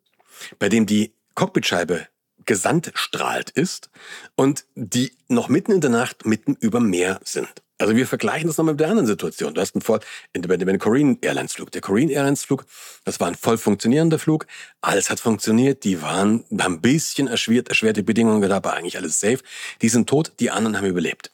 bei 0.59 0.69
dem 0.69 0.85
die 0.85 1.13
Cockpitscheibe 1.35 2.07
gesandstrahlt 2.45 3.51
ist 3.51 3.89
und 4.35 4.65
die 4.75 5.13
noch 5.27 5.47
mitten 5.49 5.71
in 5.71 5.81
der 5.81 5.89
Nacht 5.89 6.25
mitten 6.25 6.55
über 6.59 6.79
Meer 6.79 7.19
sind. 7.23 7.61
Also 7.81 7.95
wir 7.95 8.05
vergleichen 8.05 8.47
das 8.47 8.57
nochmal 8.57 8.75
mit 8.75 8.79
der 8.79 8.89
anderen 8.89 9.07
Situation. 9.07 9.55
Du 9.55 9.61
hast 9.61 9.73
einen 9.73 9.81
voll, 9.81 9.99
bei 10.33 10.57
dem 10.57 10.77
Korean 10.77 11.17
Airlines 11.21 11.53
Flug. 11.53 11.71
Der 11.71 11.81
Korean 11.81 12.09
Airlines 12.09 12.43
Flug, 12.43 12.65
das 13.05 13.19
war 13.19 13.27
ein 13.27 13.35
voll 13.35 13.57
funktionierender 13.57 14.19
Flug. 14.19 14.45
Alles 14.81 15.09
hat 15.09 15.19
funktioniert. 15.19 15.83
Die 15.83 16.01
waren, 16.03 16.43
haben 16.59 16.75
ein 16.75 16.81
bisschen 16.81 17.27
erschwert, 17.27 17.69
erschwerte 17.69 18.03
Bedingungen 18.03 18.41
gehabt, 18.41 18.67
aber 18.67 18.75
eigentlich 18.75 18.97
alles 18.97 19.19
safe. 19.19 19.39
Die 19.81 19.89
sind 19.89 20.07
tot, 20.07 20.33
die 20.39 20.51
anderen 20.51 20.77
haben 20.77 20.85
überlebt. 20.85 21.31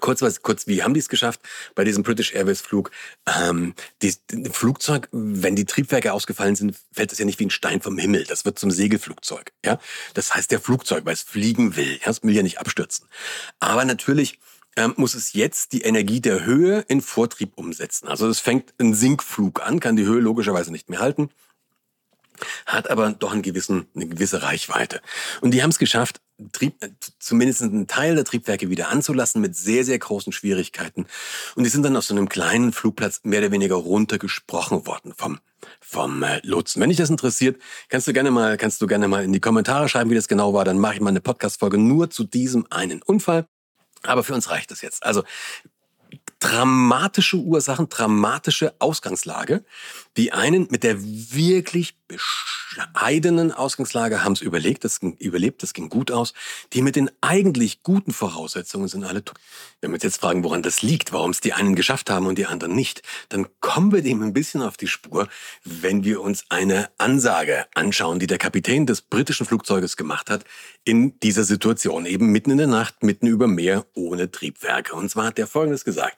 Kurz, 0.00 0.22
was, 0.22 0.42
kurz, 0.42 0.66
wie 0.66 0.82
haben 0.82 0.94
die 0.94 1.00
es 1.00 1.08
geschafft 1.08 1.40
bei 1.74 1.84
diesem 1.84 2.02
British 2.02 2.32
Airways 2.32 2.60
Flug? 2.60 2.90
Ähm, 3.26 3.74
die, 4.02 4.14
Flugzeug, 4.50 5.08
wenn 5.12 5.56
die 5.56 5.64
Triebwerke 5.64 6.12
ausgefallen 6.12 6.56
sind, 6.56 6.76
fällt 6.92 7.12
es 7.12 7.18
ja 7.18 7.24
nicht 7.24 7.38
wie 7.38 7.46
ein 7.46 7.50
Stein 7.50 7.80
vom 7.80 7.98
Himmel. 7.98 8.24
Das 8.24 8.44
wird 8.44 8.58
zum 8.58 8.70
Segelflugzeug. 8.70 9.52
Ja, 9.64 9.78
das 10.14 10.34
heißt 10.34 10.50
der 10.50 10.60
Flugzeug, 10.60 11.04
weil 11.04 11.14
es 11.14 11.22
fliegen 11.22 11.76
will. 11.76 11.98
Ja, 12.04 12.10
es 12.10 12.22
will 12.22 12.34
ja 12.34 12.42
nicht 12.42 12.58
abstürzen. 12.58 13.06
Aber 13.58 13.84
natürlich 13.84 14.38
ähm, 14.76 14.94
muss 14.96 15.14
es 15.14 15.32
jetzt 15.32 15.72
die 15.72 15.82
Energie 15.82 16.20
der 16.20 16.44
Höhe 16.44 16.84
in 16.88 17.00
Vortrieb 17.00 17.52
umsetzen. 17.56 18.08
Also 18.08 18.28
es 18.28 18.40
fängt 18.40 18.74
ein 18.78 18.94
Sinkflug 18.94 19.62
an, 19.62 19.80
kann 19.80 19.96
die 19.96 20.04
Höhe 20.04 20.20
logischerweise 20.20 20.72
nicht 20.72 20.90
mehr 20.90 21.00
halten 21.00 21.30
hat 22.66 22.90
aber 22.90 23.12
doch 23.12 23.32
einen 23.32 23.42
gewissen, 23.42 23.86
eine 23.94 24.06
gewisse 24.06 24.42
Reichweite. 24.42 25.00
Und 25.40 25.52
die 25.52 25.62
haben 25.62 25.70
es 25.70 25.78
geschafft, 25.78 26.20
Trieb, 26.52 26.74
zumindest 27.18 27.62
einen 27.62 27.86
Teil 27.86 28.14
der 28.14 28.24
Triebwerke 28.24 28.68
wieder 28.68 28.88
anzulassen 28.88 29.40
mit 29.40 29.56
sehr, 29.56 29.84
sehr 29.84 29.98
großen 29.98 30.32
Schwierigkeiten. 30.32 31.06
Und 31.54 31.64
die 31.64 31.70
sind 31.70 31.82
dann 31.82 31.96
auf 31.96 32.04
so 32.04 32.14
einem 32.14 32.28
kleinen 32.28 32.72
Flugplatz 32.72 33.20
mehr 33.24 33.40
oder 33.40 33.52
weniger 33.52 33.76
runtergesprochen 33.76 34.86
worden 34.86 35.14
vom, 35.16 35.38
vom 35.80 36.22
äh, 36.22 36.40
Lotsen. 36.42 36.82
Wenn 36.82 36.90
dich 36.90 36.98
das 36.98 37.08
interessiert, 37.08 37.60
kannst 37.88 38.06
du 38.06 38.12
gerne 38.12 38.30
mal, 38.30 38.58
kannst 38.58 38.82
du 38.82 38.86
gerne 38.86 39.08
mal 39.08 39.24
in 39.24 39.32
die 39.32 39.40
Kommentare 39.40 39.88
schreiben, 39.88 40.10
wie 40.10 40.14
das 40.14 40.28
genau 40.28 40.52
war. 40.52 40.64
Dann 40.64 40.78
mache 40.78 40.94
ich 40.94 41.00
mal 41.00 41.10
eine 41.10 41.22
Podcast-Folge 41.22 41.78
nur 41.78 42.10
zu 42.10 42.24
diesem 42.24 42.66
einen 42.70 43.00
Unfall. 43.02 43.46
Aber 44.02 44.22
für 44.22 44.34
uns 44.34 44.50
reicht 44.50 44.70
das 44.70 44.82
jetzt. 44.82 45.04
Also, 45.04 45.24
dramatische 46.38 47.38
Ursachen, 47.38 47.88
dramatische 47.88 48.74
Ausgangslage. 48.78 49.64
Die 50.16 50.32
einen 50.32 50.66
mit 50.70 50.82
der 50.82 50.96
wirklich 51.02 51.94
bescheidenen 52.08 53.52
Ausgangslage 53.52 54.22
haben 54.22 54.32
es 54.32 54.40
überlegt, 54.40 54.84
das 54.84 55.00
ging, 55.00 55.16
überlebt, 55.18 55.62
das 55.62 55.72
ging 55.72 55.88
gut 55.88 56.10
aus. 56.10 56.34
Die 56.72 56.82
mit 56.82 56.96
den 56.96 57.10
eigentlich 57.20 57.82
guten 57.82 58.12
Voraussetzungen 58.12 58.88
sind 58.88 59.04
alle 59.04 59.24
tot. 59.24 59.38
Wenn 59.80 59.90
wir 59.90 59.94
uns 59.94 60.04
jetzt 60.04 60.20
fragen, 60.20 60.44
woran 60.44 60.62
das 60.62 60.82
liegt, 60.82 61.12
warum 61.12 61.32
es 61.32 61.40
die 61.40 61.52
einen 61.52 61.74
geschafft 61.74 62.10
haben 62.10 62.26
und 62.26 62.38
die 62.38 62.46
anderen 62.46 62.74
nicht, 62.74 63.02
dann 63.28 63.46
kommen 63.60 63.92
wir 63.92 64.02
dem 64.02 64.22
ein 64.22 64.32
bisschen 64.32 64.62
auf 64.62 64.76
die 64.76 64.86
Spur, 64.86 65.28
wenn 65.64 66.04
wir 66.04 66.20
uns 66.20 66.44
eine 66.48 66.90
Ansage 66.98 67.66
anschauen, 67.74 68.18
die 68.18 68.26
der 68.26 68.38
Kapitän 68.38 68.86
des 68.86 69.02
britischen 69.02 69.46
Flugzeuges 69.46 69.96
gemacht 69.96 70.30
hat 70.30 70.44
in 70.84 71.18
dieser 71.20 71.44
Situation, 71.44 72.06
eben 72.06 72.30
mitten 72.30 72.52
in 72.52 72.58
der 72.58 72.68
Nacht, 72.68 73.02
mitten 73.02 73.26
über 73.26 73.48
Meer, 73.48 73.86
ohne 73.94 74.30
Triebwerke. 74.30 74.94
Und 74.94 75.10
zwar 75.10 75.26
hat 75.26 75.38
er 75.38 75.48
Folgendes 75.48 75.84
gesagt. 75.84 76.16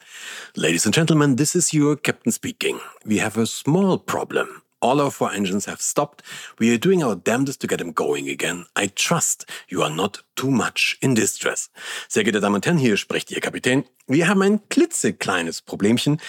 Ladies 0.55 0.85
and 0.85 0.95
gentlemen, 0.95 1.37
this 1.37 1.55
is 1.55 1.73
your 1.73 1.97
captain 1.97 2.33
speaking. 2.33 2.78
We 3.05 3.25
have 3.25 3.40
a 3.40 3.47
small 3.47 3.88
problem. 3.97 4.49
All 4.80 5.00
our 5.00 5.11
four 5.11 5.33
engines 5.33 5.66
have 5.66 5.80
stopped. 5.80 6.23
We 6.61 6.73
are 6.73 6.78
doing 6.78 7.02
our 7.02 7.16
damnedest 7.16 7.61
to 7.62 7.66
get 7.66 7.78
them 7.78 7.92
going 7.92 8.28
again. 8.28 8.66
I 8.76 8.88
trust 8.88 9.47
you 9.68 9.83
are 9.83 9.90
not 9.90 10.23
too 10.37 10.50
much 10.50 10.97
in 11.00 11.14
distress. 11.14 11.71
Sehr 12.09 12.23
geehrte 12.23 12.40
Damen 12.40 12.57
und 12.57 12.66
Herren, 12.66 12.78
hier 12.78 12.97
spricht 12.97 13.30
Ihr 13.30 13.40
Kapitän. 13.40 13.85
Wir 14.07 14.28
haben 14.28 14.42
ein 14.42 14.68
klitzekleines 14.68 15.62
Problemchen. 15.62 16.21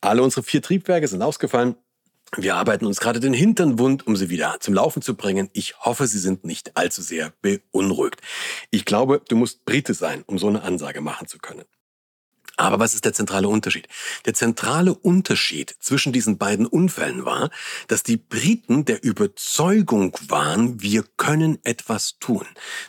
Alle 0.00 0.22
unsere 0.22 0.42
vier 0.42 0.62
Triebwerke 0.62 1.06
sind 1.06 1.22
ausgefallen. 1.22 1.76
Wir 2.36 2.56
arbeiten 2.56 2.86
uns 2.86 3.00
gerade 3.00 3.20
den 3.20 3.32
Hintern 3.32 3.78
wund, 3.78 4.06
um 4.06 4.14
sie 4.14 4.28
wieder 4.28 4.56
zum 4.60 4.74
Laufen 4.74 5.00
zu 5.00 5.14
bringen. 5.14 5.48
Ich 5.54 5.78
hoffe, 5.80 6.06
Sie 6.06 6.18
sind 6.18 6.44
nicht 6.44 6.76
allzu 6.76 7.00
sehr 7.00 7.32
beunruhigt. 7.40 8.20
Ich 8.70 8.84
glaube, 8.84 9.22
du 9.26 9.36
musst 9.36 9.64
Brite 9.64 9.94
sein, 9.94 10.24
um 10.26 10.38
so 10.38 10.46
eine 10.48 10.62
Ansage 10.62 11.00
machen 11.00 11.26
zu 11.26 11.38
können. 11.38 11.64
Aber 12.58 12.80
was 12.80 12.92
ist 12.92 13.04
der 13.04 13.12
zentrale 13.12 13.48
Unterschied? 13.48 13.86
Der 14.26 14.34
zentrale 14.34 14.92
Unterschied 14.92 15.76
zwischen 15.78 16.12
diesen 16.12 16.38
beiden 16.38 16.66
Unfällen 16.66 17.24
war, 17.24 17.50
dass 17.86 18.02
die 18.02 18.16
Briten 18.16 18.84
der 18.84 19.04
Überzeugung 19.04 20.16
waren, 20.26 20.82
wir 20.82 21.04
können 21.16 21.60
etwas 21.62 22.18
tun. 22.18 22.44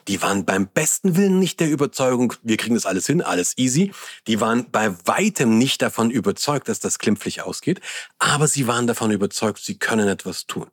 Die 0.08 0.24
waren 0.24 0.44
beim 0.44 0.68
besten 0.68 1.16
Willen 1.16 1.38
nicht 1.38 1.60
der 1.60 1.70
Überzeugung, 1.70 2.34
wir 2.42 2.58
kriegen 2.58 2.74
das 2.74 2.88
alles 2.88 3.06
hin, 3.06 3.22
alles 3.22 3.60
easy. 3.60 3.92
Die 4.26 4.42
waren 4.42 4.72
bei 4.72 4.92
weitem 5.06 5.60
nicht 5.60 5.84
davon 5.84 6.10
überzeugt, 6.10 6.68
dass 6.68 6.80
das 6.80 6.98
klimpflich 6.98 7.44
ausgeht, 7.44 7.80
aber 8.18 8.48
sie 8.48 8.66
waren 8.66 8.88
davon 8.88 9.12
überzeugt, 9.12 9.64
sie 9.64 9.78
können 9.78 10.08
etwas 10.08 10.48
tun. 10.48 10.66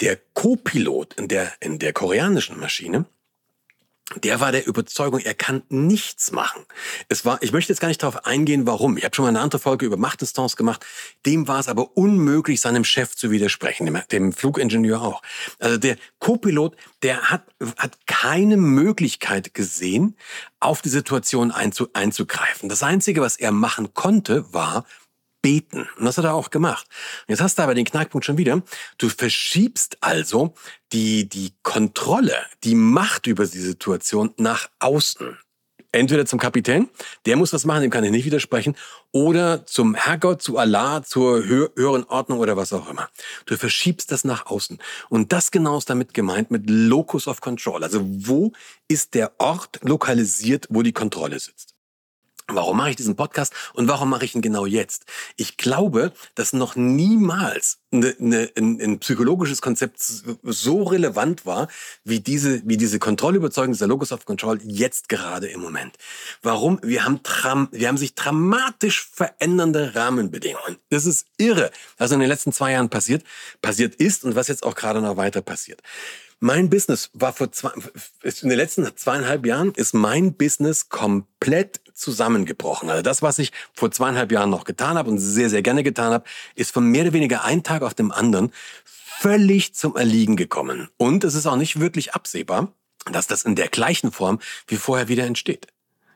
Der 0.00 0.20
Co-Pilot 0.34 1.14
in 1.14 1.26
der, 1.26 1.52
in 1.58 1.80
der 1.80 1.92
koreanischen 1.92 2.60
Maschine, 2.60 3.06
der 4.16 4.40
war 4.40 4.52
der 4.52 4.66
Überzeugung, 4.66 5.20
er 5.20 5.34
kann 5.34 5.62
nichts 5.68 6.32
machen. 6.32 6.64
Es 7.08 7.26
war, 7.26 7.42
ich 7.42 7.52
möchte 7.52 7.72
jetzt 7.72 7.80
gar 7.80 7.88
nicht 7.88 8.02
darauf 8.02 8.24
eingehen, 8.24 8.66
warum. 8.66 8.96
Ich 8.96 9.04
habe 9.04 9.14
schon 9.14 9.24
mal 9.24 9.28
eine 9.28 9.40
andere 9.40 9.60
Folge 9.60 9.84
über 9.84 9.98
Machtdistanz 9.98 10.56
gemacht. 10.56 10.84
Dem 11.26 11.46
war 11.46 11.60
es 11.60 11.68
aber 11.68 11.96
unmöglich, 11.96 12.60
seinem 12.60 12.84
Chef 12.84 13.14
zu 13.14 13.30
widersprechen, 13.30 13.84
dem, 13.84 14.00
dem 14.10 14.32
Flugingenieur 14.32 15.02
auch. 15.02 15.22
Also 15.58 15.76
der 15.76 15.96
Co-Pilot, 16.20 16.76
der 17.02 17.30
hat, 17.30 17.42
hat 17.76 17.98
keine 18.06 18.56
Möglichkeit 18.56 19.52
gesehen, 19.52 20.16
auf 20.58 20.80
die 20.80 20.88
Situation 20.88 21.50
einzu, 21.50 21.88
einzugreifen. 21.92 22.70
Das 22.70 22.82
Einzige, 22.82 23.20
was 23.20 23.36
er 23.36 23.52
machen 23.52 23.92
konnte, 23.92 24.52
war 24.54 24.86
beten. 25.42 25.88
Und 25.98 26.04
das 26.04 26.18
hat 26.18 26.24
er 26.24 26.34
auch 26.34 26.50
gemacht. 26.50 26.86
Jetzt 27.26 27.40
hast 27.40 27.58
du 27.58 27.62
aber 27.62 27.74
den 27.74 27.84
Knackpunkt 27.84 28.24
schon 28.24 28.38
wieder. 28.38 28.62
Du 28.98 29.08
verschiebst 29.08 29.98
also 30.00 30.54
die, 30.92 31.28
die 31.28 31.52
Kontrolle, 31.62 32.36
die 32.64 32.74
Macht 32.74 33.26
über 33.26 33.46
die 33.46 33.58
Situation 33.58 34.34
nach 34.36 34.68
außen. 34.78 35.36
Entweder 35.90 36.26
zum 36.26 36.38
Kapitän, 36.38 36.90
der 37.24 37.36
muss 37.36 37.54
was 37.54 37.64
machen, 37.64 37.80
dem 37.80 37.90
kann 37.90 38.04
ich 38.04 38.10
nicht 38.10 38.26
widersprechen, 38.26 38.76
oder 39.10 39.64
zum 39.64 39.94
Herrgott, 39.94 40.42
zu 40.42 40.58
Allah, 40.58 41.02
zur 41.02 41.42
höheren 41.42 42.04
Ordnung 42.04 42.40
oder 42.40 42.58
was 42.58 42.74
auch 42.74 42.90
immer. 42.90 43.08
Du 43.46 43.56
verschiebst 43.56 44.12
das 44.12 44.22
nach 44.22 44.46
außen. 44.46 44.78
Und 45.08 45.32
das 45.32 45.50
genau 45.50 45.78
ist 45.78 45.88
damit 45.88 46.12
gemeint 46.12 46.50
mit 46.50 46.68
Locus 46.68 47.26
of 47.26 47.40
Control. 47.40 47.82
Also 47.82 48.02
wo 48.04 48.52
ist 48.86 49.14
der 49.14 49.32
Ort 49.40 49.80
lokalisiert, 49.82 50.66
wo 50.68 50.82
die 50.82 50.92
Kontrolle 50.92 51.40
sitzt? 51.40 51.77
Warum 52.50 52.78
mache 52.78 52.88
ich 52.88 52.96
diesen 52.96 53.14
Podcast 53.14 53.52
und 53.74 53.88
warum 53.88 54.08
mache 54.08 54.24
ich 54.24 54.34
ihn 54.34 54.40
genau 54.40 54.64
jetzt? 54.64 55.04
Ich 55.36 55.58
glaube, 55.58 56.12
dass 56.34 56.54
noch 56.54 56.76
niemals 56.76 57.76
eine, 57.92 58.16
eine, 58.18 58.50
ein, 58.56 58.80
ein 58.80 58.98
psychologisches 59.00 59.60
Konzept 59.60 60.00
so 60.00 60.82
relevant 60.84 61.44
war, 61.44 61.68
wie 62.04 62.20
diese, 62.20 62.62
wie 62.64 62.78
diese 62.78 62.98
Kontrollüberzeugung, 62.98 63.72
dieser 63.72 63.86
Logos 63.86 64.12
of 64.12 64.24
Control 64.24 64.58
jetzt 64.64 65.10
gerade 65.10 65.48
im 65.48 65.60
Moment. 65.60 65.96
Warum? 66.40 66.80
Wir 66.82 67.04
haben, 67.04 67.22
tram, 67.22 67.68
wir 67.70 67.86
haben 67.86 67.98
sich 67.98 68.14
dramatisch 68.14 69.06
verändernde 69.12 69.94
Rahmenbedingungen. 69.94 70.78
Das 70.88 71.04
ist 71.04 71.26
irre, 71.36 71.70
was 71.98 72.12
in 72.12 72.20
den 72.20 72.30
letzten 72.30 72.52
zwei 72.52 72.72
Jahren 72.72 72.88
passiert, 72.88 73.24
passiert 73.60 73.94
ist 73.96 74.24
und 74.24 74.36
was 74.36 74.48
jetzt 74.48 74.62
auch 74.62 74.74
gerade 74.74 75.02
noch 75.02 75.18
weiter 75.18 75.42
passiert. 75.42 75.82
Mein 76.40 76.70
Business 76.70 77.10
war 77.14 77.32
vor 77.32 77.50
zwei, 77.50 77.72
in 78.22 78.48
den 78.48 78.56
letzten 78.56 78.88
zweieinhalb 78.96 79.44
Jahren 79.44 79.72
ist 79.72 79.92
mein 79.92 80.34
Business 80.34 80.88
komplett 80.88 81.80
zusammengebrochen. 81.98 82.90
Also 82.90 83.02
das, 83.02 83.22
was 83.22 83.38
ich 83.38 83.52
vor 83.74 83.90
zweieinhalb 83.90 84.32
Jahren 84.32 84.50
noch 84.50 84.64
getan 84.64 84.96
habe 84.96 85.10
und 85.10 85.18
sehr, 85.18 85.50
sehr 85.50 85.62
gerne 85.62 85.82
getan 85.82 86.12
habe, 86.12 86.24
ist 86.54 86.72
von 86.72 86.84
mehr 86.84 87.02
oder 87.02 87.12
weniger 87.12 87.44
einen 87.44 87.62
Tag 87.62 87.82
auf 87.82 87.94
dem 87.94 88.12
anderen 88.12 88.52
völlig 88.84 89.74
zum 89.74 89.96
Erliegen 89.96 90.36
gekommen. 90.36 90.88
Und 90.96 91.24
es 91.24 91.34
ist 91.34 91.46
auch 91.46 91.56
nicht 91.56 91.80
wirklich 91.80 92.14
absehbar, 92.14 92.72
dass 93.10 93.26
das 93.26 93.42
in 93.42 93.56
der 93.56 93.68
gleichen 93.68 94.12
Form 94.12 94.38
wie 94.66 94.76
vorher 94.76 95.08
wieder 95.08 95.24
entsteht. 95.24 95.66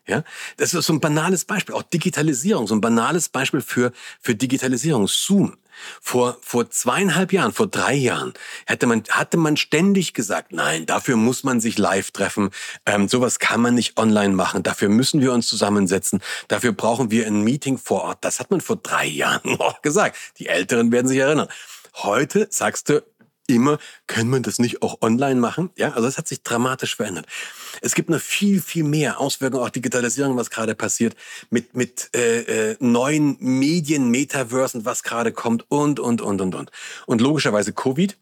Ja, 0.06 0.24
das 0.56 0.74
ist 0.74 0.86
so 0.86 0.92
ein 0.92 1.00
banales 1.00 1.44
Beispiel. 1.44 1.74
Auch 1.74 1.82
Digitalisierung, 1.82 2.66
so 2.66 2.74
ein 2.74 2.80
banales 2.80 3.28
Beispiel 3.28 3.60
für, 3.60 3.92
für 4.20 4.34
Digitalisierung. 4.34 5.06
Zoom. 5.06 5.56
Vor, 6.00 6.38
vor 6.40 6.70
zweieinhalb 6.70 7.32
Jahren, 7.32 7.52
vor 7.52 7.66
drei 7.66 7.94
Jahren, 7.94 8.34
hätte 8.66 8.86
man, 8.86 9.02
hatte 9.10 9.36
man 9.36 9.56
ständig 9.56 10.14
gesagt, 10.14 10.52
nein, 10.52 10.86
dafür 10.86 11.16
muss 11.16 11.44
man 11.44 11.60
sich 11.60 11.78
live 11.78 12.10
treffen, 12.10 12.50
ähm, 12.86 13.08
sowas 13.08 13.38
kann 13.38 13.60
man 13.60 13.74
nicht 13.74 13.98
online 13.98 14.34
machen, 14.34 14.62
dafür 14.62 14.88
müssen 14.88 15.20
wir 15.20 15.32
uns 15.32 15.48
zusammensetzen, 15.48 16.20
dafür 16.48 16.72
brauchen 16.72 17.10
wir 17.10 17.26
ein 17.26 17.42
Meeting 17.42 17.78
vor 17.78 18.02
Ort. 18.02 18.18
Das 18.22 18.40
hat 18.40 18.50
man 18.50 18.60
vor 18.60 18.76
drei 18.76 19.06
Jahren 19.06 19.40
noch 19.58 19.82
gesagt. 19.82 20.16
Die 20.38 20.48
Älteren 20.48 20.92
werden 20.92 21.08
sich 21.08 21.18
erinnern. 21.18 21.48
Heute 21.94 22.46
sagst 22.50 22.88
du, 22.88 23.02
immer, 23.52 23.78
kann 24.06 24.28
man 24.28 24.42
das 24.42 24.58
nicht 24.58 24.82
auch 24.82 25.00
online 25.00 25.40
machen? 25.40 25.70
Ja, 25.76 25.92
also 25.92 26.08
es 26.08 26.18
hat 26.18 26.28
sich 26.28 26.42
dramatisch 26.42 26.96
verändert. 26.96 27.26
Es 27.80 27.94
gibt 27.94 28.10
noch 28.10 28.20
viel, 28.20 28.60
viel 28.60 28.84
mehr 28.84 29.20
Auswirkungen, 29.20 29.64
auch 29.64 29.70
Digitalisierung, 29.70 30.36
was 30.36 30.50
gerade 30.50 30.74
passiert, 30.74 31.14
mit, 31.50 31.74
mit 31.74 32.10
äh, 32.14 32.70
äh, 32.72 32.76
neuen 32.80 33.36
Medien, 33.40 34.10
Metaversen, 34.10 34.84
was 34.84 35.02
gerade 35.02 35.32
kommt 35.32 35.64
und, 35.68 36.00
und, 36.00 36.20
und, 36.20 36.40
und, 36.40 36.54
und. 36.54 36.70
Und 37.06 37.20
logischerweise 37.20 37.72
Covid 37.72 38.16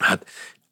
hat 0.00 0.24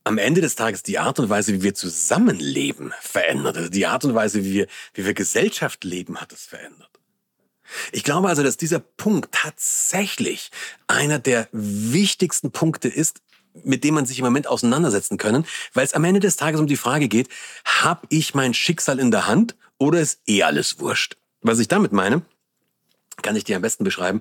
am 0.04 0.18
Ende 0.18 0.40
des 0.40 0.54
Tages 0.54 0.84
die 0.84 0.98
Art 0.98 1.18
und 1.18 1.28
Weise, 1.28 1.52
wie 1.52 1.62
wir 1.62 1.74
zusammenleben, 1.74 2.94
verändert. 3.00 3.56
Also 3.56 3.68
die 3.68 3.86
Art 3.86 4.04
und 4.04 4.14
Weise, 4.14 4.44
wie 4.44 4.52
wir, 4.52 4.66
wie 4.94 5.04
wir 5.04 5.14
Gesellschaft 5.14 5.82
leben, 5.82 6.20
hat 6.20 6.32
es 6.32 6.44
verändert. 6.44 6.90
Ich 7.92 8.04
glaube 8.04 8.28
also, 8.28 8.44
dass 8.44 8.56
dieser 8.56 8.78
Punkt 8.78 9.32
tatsächlich 9.32 10.50
einer 10.86 11.18
der 11.18 11.48
wichtigsten 11.52 12.52
Punkte 12.52 12.88
ist, 12.88 13.20
mit 13.64 13.84
dem 13.84 13.94
man 13.94 14.06
sich 14.06 14.18
im 14.18 14.24
Moment 14.24 14.46
auseinandersetzen 14.46 15.18
können, 15.18 15.46
weil 15.74 15.84
es 15.84 15.94
am 15.94 16.04
Ende 16.04 16.20
des 16.20 16.36
Tages 16.36 16.60
um 16.60 16.66
die 16.66 16.76
Frage 16.76 17.08
geht, 17.08 17.28
habe 17.64 18.06
ich 18.10 18.34
mein 18.34 18.54
Schicksal 18.54 18.98
in 18.98 19.10
der 19.10 19.26
Hand 19.26 19.56
oder 19.78 20.00
ist 20.00 20.20
eh 20.26 20.42
alles 20.42 20.78
wurscht? 20.80 21.16
Was 21.42 21.58
ich 21.58 21.68
damit 21.68 21.92
meine, 21.92 22.22
kann 23.22 23.36
ich 23.36 23.44
dir 23.44 23.56
am 23.56 23.62
besten 23.62 23.84
beschreiben, 23.84 24.20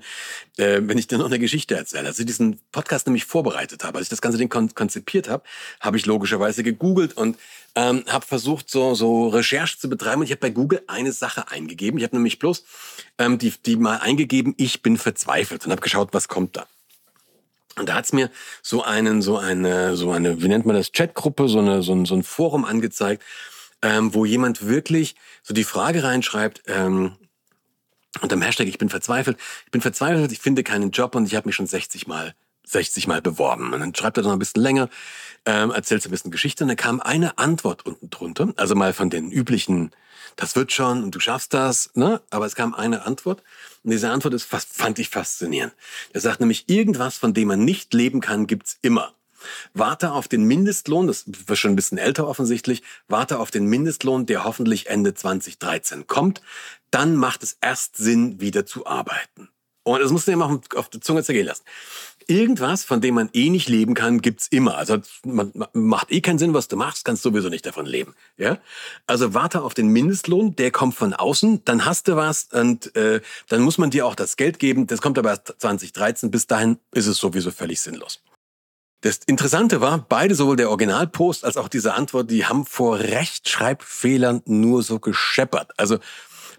äh, 0.57 0.81
wenn 0.83 0.97
ich 0.97 1.07
dir 1.07 1.17
noch 1.17 1.25
eine 1.25 1.39
Geschichte 1.39 1.75
erzähle. 1.75 2.07
Als 2.07 2.19
ich 2.19 2.25
diesen 2.25 2.59
Podcast 2.71 3.07
nämlich 3.07 3.25
vorbereitet 3.25 3.83
habe, 3.83 3.97
als 3.97 4.05
ich 4.05 4.09
das 4.09 4.21
ganze 4.21 4.37
Ding 4.37 4.49
kon 4.49 4.73
konzipiert 4.73 5.29
habe, 5.29 5.43
habe 5.81 5.97
ich 5.97 6.05
logischerweise 6.05 6.63
gegoogelt 6.63 7.15
und 7.17 7.37
ähm, 7.75 8.03
habe 8.07 8.25
versucht, 8.25 8.69
so, 8.69 8.95
so 8.95 9.27
Recherche 9.27 9.77
zu 9.77 9.89
betreiben. 9.89 10.21
Und 10.21 10.25
ich 10.25 10.31
habe 10.31 10.39
bei 10.39 10.49
Google 10.49 10.81
eine 10.87 11.11
Sache 11.11 11.49
eingegeben. 11.49 11.97
Ich 11.97 12.03
habe 12.03 12.15
nämlich 12.15 12.39
bloß 12.39 12.63
ähm, 13.17 13.37
die, 13.37 13.51
die 13.65 13.75
mal 13.75 13.97
eingegeben, 13.97 14.53
ich 14.57 14.81
bin 14.81 14.97
verzweifelt 14.97 15.65
und 15.65 15.71
habe 15.71 15.81
geschaut, 15.81 16.09
was 16.13 16.27
kommt 16.27 16.55
da. 16.55 16.65
Und 17.77 17.89
da 17.89 17.95
hat's 17.95 18.13
mir 18.13 18.29
so 18.61 18.83
einen, 18.83 19.21
so 19.21 19.37
eine, 19.37 19.95
so 19.95 20.11
eine, 20.11 20.41
wie 20.41 20.47
nennt 20.47 20.65
man 20.65 20.75
das, 20.75 20.91
Chatgruppe, 20.91 21.47
so 21.49 21.59
eine, 21.59 21.83
so 21.83 21.93
ein, 21.93 22.05
so 22.05 22.15
ein 22.15 22.23
Forum 22.23 22.65
angezeigt, 22.65 23.23
ähm, 23.81 24.13
wo 24.13 24.25
jemand 24.25 24.65
wirklich 24.65 25.15
so 25.43 25.53
die 25.53 25.65
Frage 25.65 26.03
reinschreibt, 26.03 26.63
ähm, 26.67 27.17
unter 28.21 28.37
dem 28.37 28.41
Hashtag, 28.41 28.67
ich 28.67 28.77
bin 28.77 28.89
verzweifelt, 28.89 29.37
ich 29.65 29.71
bin 29.71 29.81
verzweifelt, 29.81 30.31
ich 30.31 30.39
finde 30.39 30.63
keinen 30.63 30.91
Job 30.91 31.15
und 31.15 31.25
ich 31.25 31.35
habe 31.35 31.47
mich 31.47 31.55
schon 31.55 31.67
60 31.67 32.07
Mal 32.07 32.33
60 32.65 33.07
Mal 33.07 33.21
beworben. 33.21 33.73
Und 33.73 33.79
dann 33.79 33.93
schreibt 33.93 34.17
er 34.17 34.23
noch 34.23 34.31
ein 34.31 34.39
bisschen 34.39 34.61
länger, 34.61 34.89
ähm, 35.45 35.71
erzählt 35.71 36.01
so 36.01 36.09
ein 36.09 36.11
bisschen 36.11 36.31
Geschichte 36.31 36.63
und 36.63 36.69
dann 36.69 36.77
kam 36.77 36.99
eine 36.99 37.37
Antwort 37.37 37.85
unten 37.85 38.09
drunter, 38.09 38.53
also 38.55 38.75
mal 38.75 38.93
von 38.93 39.09
den 39.09 39.31
üblichen, 39.31 39.91
das 40.35 40.55
wird 40.55 40.71
schon 40.71 41.03
und 41.03 41.15
du 41.15 41.19
schaffst 41.19 41.53
das, 41.53 41.91
ne? 41.93 42.21
Aber 42.29 42.45
es 42.45 42.55
kam 42.55 42.73
eine 42.73 43.05
Antwort 43.05 43.43
und 43.83 43.91
diese 43.91 44.09
Antwort 44.09 44.33
ist, 44.33 44.43
fast, 44.43 44.69
fand 44.75 44.99
ich 44.99 45.09
faszinierend. 45.09 45.73
Er 46.13 46.21
sagt 46.21 46.39
nämlich, 46.39 46.67
irgendwas, 46.67 47.17
von 47.17 47.33
dem 47.33 47.47
man 47.47 47.63
nicht 47.63 47.93
leben 47.93 48.21
kann, 48.21 48.47
gibt's 48.47 48.77
immer. 48.81 49.13
Warte 49.73 50.11
auf 50.11 50.27
den 50.27 50.43
Mindestlohn, 50.43 51.07
das 51.07 51.25
wird 51.27 51.57
schon 51.57 51.71
ein 51.71 51.75
bisschen 51.75 51.97
älter 51.97 52.27
offensichtlich, 52.27 52.81
warte 53.07 53.39
auf 53.39 53.51
den 53.51 53.65
Mindestlohn, 53.65 54.25
der 54.25 54.43
hoffentlich 54.43 54.87
Ende 54.87 55.13
2013 55.13 56.07
kommt, 56.07 56.41
dann 56.91 57.15
macht 57.15 57.43
es 57.43 57.57
erst 57.61 57.97
Sinn, 57.97 58.39
wieder 58.41 58.65
zu 58.65 58.87
arbeiten. 58.87 59.49
Und 59.83 60.01
das 60.01 60.11
musst 60.11 60.27
du 60.27 60.31
dir 60.31 60.37
mal 60.37 60.59
auf 60.75 60.89
die 60.89 60.99
Zunge 60.99 61.23
zergehen 61.23 61.45
lassen. 61.45 61.63
Irgendwas, 62.27 62.83
von 62.83 63.01
dem 63.01 63.15
man 63.15 63.29
eh 63.33 63.49
nicht 63.49 63.69
leben 63.69 63.93
kann, 63.93 64.21
gibt's 64.21 64.47
immer. 64.47 64.77
Also 64.77 64.97
man, 65.23 65.51
macht 65.73 66.11
eh 66.11 66.21
keinen 66.21 66.39
Sinn, 66.39 66.53
was 66.53 66.67
du 66.67 66.75
machst, 66.75 67.05
kannst 67.05 67.23
sowieso 67.23 67.49
nicht 67.49 67.65
davon 67.65 67.85
leben. 67.85 68.15
Ja? 68.37 68.57
Also 69.05 69.33
warte 69.33 69.61
auf 69.61 69.73
den 69.73 69.89
Mindestlohn, 69.89 70.55
der 70.55 70.71
kommt 70.71 70.95
von 70.95 71.13
außen, 71.13 71.63
dann 71.65 71.85
hast 71.85 72.07
du 72.07 72.15
was 72.15 72.49
und 72.51 72.95
äh, 72.95 73.21
dann 73.49 73.61
muss 73.61 73.77
man 73.77 73.91
dir 73.91 74.05
auch 74.05 74.15
das 74.15 74.37
Geld 74.37 74.59
geben. 74.59 74.87
Das 74.87 75.01
kommt 75.01 75.17
aber 75.17 75.29
erst 75.29 75.55
2013. 75.57 76.31
Bis 76.31 76.47
dahin 76.47 76.77
ist 76.91 77.07
es 77.07 77.17
sowieso 77.17 77.51
völlig 77.51 77.79
sinnlos. 77.81 78.21
Das 79.01 79.19
Interessante 79.27 79.81
war, 79.81 79.99
beide, 79.99 80.33
sowohl 80.33 80.55
der 80.55 80.69
Originalpost 80.69 81.45
als 81.45 81.57
auch 81.57 81.67
diese 81.67 81.93
Antwort, 81.93 82.31
die 82.31 82.47
haben 82.47 82.65
vor 82.65 82.97
Rechtschreibfehlern 82.97 84.41
nur 84.45 84.81
so 84.81 84.99
gescheppert. 84.99 85.71
Also 85.77 85.99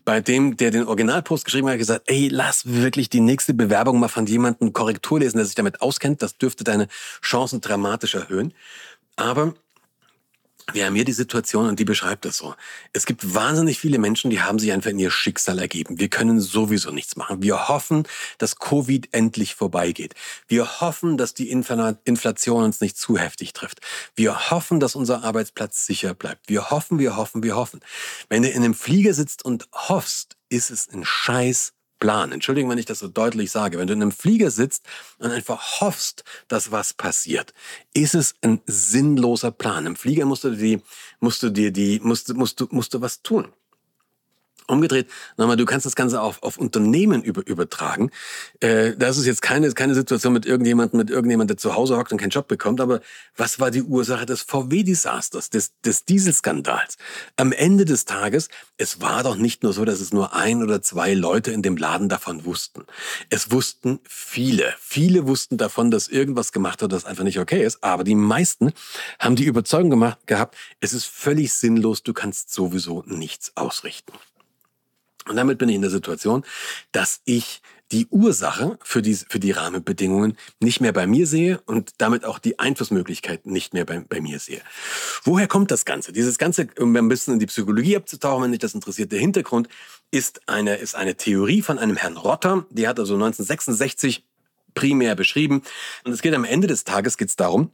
bei 0.06 0.20
dem, 0.20 0.56
der 0.56 0.70
den 0.70 0.86
Originalpost 0.86 1.44
geschrieben 1.44 1.68
hat, 1.68 1.78
gesagt, 1.78 2.04
ey, 2.06 2.28
lass 2.28 2.64
wirklich 2.64 3.10
die 3.10 3.20
nächste 3.20 3.52
Bewerbung 3.52 3.98
mal 3.98 4.08
von 4.08 4.25
jemandem 4.25 4.72
Korrektur 4.72 5.18
lesen, 5.18 5.36
der 5.38 5.46
sich 5.46 5.56
damit 5.56 5.82
auskennt. 5.82 6.22
Das 6.22 6.38
dürfte 6.38 6.62
deine 6.62 6.86
Chancen 7.20 7.60
dramatisch 7.60 8.14
erhöhen. 8.14 8.54
Aber 9.16 9.54
wir 10.73 10.87
haben 10.87 10.96
hier 10.96 11.04
die 11.04 11.12
Situation 11.12 11.68
und 11.68 11.78
die 11.78 11.85
beschreibt 11.85 12.25
das 12.25 12.38
so. 12.38 12.54
Es 12.92 13.06
gibt 13.06 13.35
wahnsinnig 13.35 13.78
viele 13.78 13.99
Menschen, 13.99 14.30
die 14.30 14.42
haben 14.42 14.58
sich 14.58 14.73
einfach 14.73 14.90
in 14.90 14.99
ihr 14.99 15.12
Schicksal 15.12 15.61
ergeben. 15.61 16.00
Wir 16.00 16.08
können 16.08 16.40
sowieso 16.40 16.90
nichts 16.90 17.14
machen. 17.14 17.40
Wir 17.42 17.68
hoffen, 17.68 18.02
dass 18.38 18.56
Covid 18.58 19.08
endlich 19.12 19.54
vorbeigeht. 19.54 20.14
Wir 20.49 20.80
hoffen, 20.80 21.16
dass 21.16 21.35
die 21.35 21.50
Inflation 21.50 22.64
uns 22.64 22.80
nicht 22.80 22.96
zu 22.96 23.16
heftig 23.16 23.52
trifft. 23.52 23.80
Wir 24.16 24.50
hoffen, 24.50 24.80
dass 24.80 24.96
unser 24.96 25.23
Arbeitsplatz 25.23 25.87
sicher 25.87 26.14
bleibt. 26.14 26.49
Wir 26.49 26.70
hoffen, 26.70 26.99
wir 26.99 27.16
hoffen, 27.16 27.44
wir 27.44 27.54
hoffen. 27.54 27.80
Wenn 28.28 28.42
du 28.42 28.49
in 28.49 28.64
einem 28.64 28.75
Flieger 28.75 29.14
sitzt 29.14 29.44
und 29.44 29.68
hoffst, 29.73 30.37
ist 30.49 30.70
es 30.70 30.88
ein 30.92 31.04
scheiß 31.04 31.75
Plan. 31.99 32.33
Entschuldigung, 32.33 32.71
wenn 32.71 32.79
ich 32.79 32.87
das 32.87 32.99
so 33.00 33.09
deutlich 33.09 33.50
sage. 33.50 33.79
Wenn 33.79 33.87
du 33.87 33.95
in 33.95 34.03
einem 34.03 34.12
Flieger 34.12 34.50
sitzt 34.50 34.85
und 35.19 35.31
einfach 35.31 35.81
hoffst, 35.81 36.25
dass 36.49 36.71
was 36.71 36.93
passiert, 36.93 37.55
ist 37.95 38.15
es 38.15 38.35
ein 38.43 38.61
sinnloser 38.67 39.50
Plan. 39.50 39.87
Im 39.87 39.97
Flieger 39.97 40.26
musst 40.26 40.45
du 40.45 40.50
die, 40.50 40.83
musst 41.21 41.43
du 41.43 41.50
dir 41.50 41.73
die, 41.73 42.00
musst, 42.00 42.33
musst 42.35 42.61
du, 42.61 42.69
musst 42.71 42.95
du 42.95 43.00
was 43.00 43.23
tun. 43.23 43.53
Umgedreht, 44.66 45.08
nochmal, 45.37 45.56
du 45.56 45.64
kannst 45.64 45.87
das 45.87 45.96
Ganze 45.96 46.20
auf, 46.20 46.42
auf 46.42 46.58
Unternehmen 46.58 47.23
über, 47.23 47.46
übertragen. 47.46 48.11
Äh, 48.61 48.94
das 48.96 49.18
ist 49.18 49.26
jetzt 49.26 49.42
keine, 49.42 49.70
keine 49.73 49.94
Situation 49.94 50.32
mit 50.32 50.46
irgendjemandem, 50.46 50.99
mit 50.99 51.11
irgendjemandem, 51.11 51.56
der 51.56 51.61
zu 51.61 51.75
Hause 51.75 51.96
hockt 51.96 52.12
und 52.12 52.18
keinen 52.18 52.30
Job 52.30 52.49
bekommt, 52.49 52.80
aber 52.80 53.00
was 53.37 53.61
war 53.61 53.70
die 53.70 53.82
Ursache 53.82 54.26
des 54.26 54.42
VW-Desasters, 54.42 55.50
des, 55.50 55.80
des 55.80 56.04
Dieselskandals? 56.04 56.96
Am 57.37 57.52
Ende 57.52 57.85
des 57.85 58.04
Tages, 58.04 58.49
es 58.76 59.00
war 59.00 59.23
doch 59.23 59.37
nicht 59.37 59.62
nur 59.62 59.73
so, 59.73 59.85
dass 59.85 60.00
es 60.00 60.12
nur 60.12 60.35
ein 60.35 60.62
oder 60.62 60.82
zwei 60.82 61.14
Leute 61.14 61.50
in 61.52 61.62
dem 61.62 61.76
Laden 61.76 62.08
davon 62.08 62.44
wussten. 62.44 62.85
Es 63.30 63.50
wussten 63.50 64.00
viele. 64.08 64.75
Viele 64.78 65.26
wussten 65.26 65.56
davon, 65.56 65.90
dass 65.90 66.08
irgendwas 66.08 66.52
gemacht 66.52 66.80
wird, 66.80 66.92
das 66.92 67.04
einfach 67.04 67.25
nicht 67.25 67.38
okay 67.38 67.64
ist, 67.64 67.82
aber 67.82 68.04
die 68.04 68.14
meisten 68.14 68.73
haben 69.18 69.37
die 69.37 69.44
Überzeugung 69.44 69.90
gemacht, 69.90 70.18
gehabt, 70.26 70.56
es 70.80 70.92
ist 70.92 71.06
völlig 71.06 71.52
sinnlos, 71.52 72.02
du 72.02 72.12
kannst 72.12 72.52
sowieso 72.52 73.02
nichts 73.06 73.52
ausrichten. 73.56 74.12
Und 75.28 75.37
damit 75.37 75.59
bin 75.59 75.68
ich 75.68 75.75
in 75.75 75.83
der 75.83 75.90
Situation, 75.90 76.45
dass 76.92 77.21
ich 77.25 77.61
die 77.92 78.06
Ursache 78.11 78.78
für 78.83 79.00
die, 79.00 79.14
für 79.14 79.38
die 79.38 79.52
Rahmenbedingungen 79.52 80.37
nicht 80.61 80.80
mehr 80.80 80.92
bei 80.92 81.06
mir 81.06 81.26
sehe 81.26 81.61
und 81.66 81.92
damit 81.99 82.25
auch 82.25 82.38
die 82.38 82.59
Einflussmöglichkeit 82.59 83.47
nicht 83.47 83.75
mehr 83.75 83.85
bei, 83.85 84.00
bei 84.00 84.21
mir 84.21 84.40
sehe. 84.40 84.61
Woher 85.23 85.47
kommt 85.47 85.71
das 85.71 85.85
Ganze? 85.85 86.12
Dieses 86.12 86.38
Ganze, 86.38 86.66
um 86.78 86.97
ein 86.97 87.09
bisschen 87.09 87.35
in 87.35 87.40
die 87.40 87.47
Psychologie 87.47 87.97
abzutauchen, 87.97 88.45
wenn 88.45 88.50
dich 88.50 88.61
das 88.61 88.75
interessiert, 88.75 89.12
der 89.12 89.21
Hintergrund 89.21 89.68
ist 90.11 90.49
eine, 90.49 90.76
ist 90.76 90.97
eine 90.97 91.16
Theorie 91.16 91.62
von 91.62 91.78
einem 91.78 91.97
Herrn 91.97 92.16
Rotter, 92.16 92.66
die 92.71 92.88
hat 92.88 92.99
also 92.99 93.14
1966 93.14 94.25
primär 94.75 95.14
beschrieben. 95.14 95.62
Und 96.04 96.12
es 96.12 96.23
geht 96.23 96.35
am 96.35 96.45
Ende 96.45 96.66
des 96.66 96.85
Tages 96.85 97.16
geht's 97.16 97.37
darum, 97.37 97.71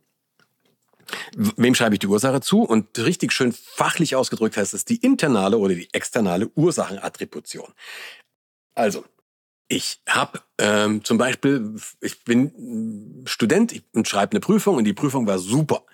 Wem 1.35 1.75
schreibe 1.75 1.95
ich 1.95 2.01
die 2.01 2.07
Ursache 2.07 2.41
zu? 2.41 2.63
Und 2.63 2.99
richtig 2.99 3.33
schön 3.33 3.53
fachlich 3.53 4.17
ausgedrückt 4.17 4.57
heißt 4.57 4.75
es 4.75 4.85
die 4.85 4.97
internale 4.97 5.59
oder 5.59 5.75
die 5.75 5.89
externe 5.93 6.49
Ursachenattribution. 6.55 7.73
Also, 8.75 9.05
ich 9.69 10.01
habe 10.09 10.41
ähm, 10.59 11.03
zum 11.05 11.19
Beispiel, 11.19 11.75
ich 12.01 12.25
bin 12.25 13.23
Student 13.27 13.83
und 13.93 14.07
schreibe 14.07 14.33
eine 14.33 14.41
Prüfung 14.41 14.77
und 14.77 14.85
die 14.85 14.93
Prüfung 14.93 15.27
war 15.27 15.39
super. 15.39 15.85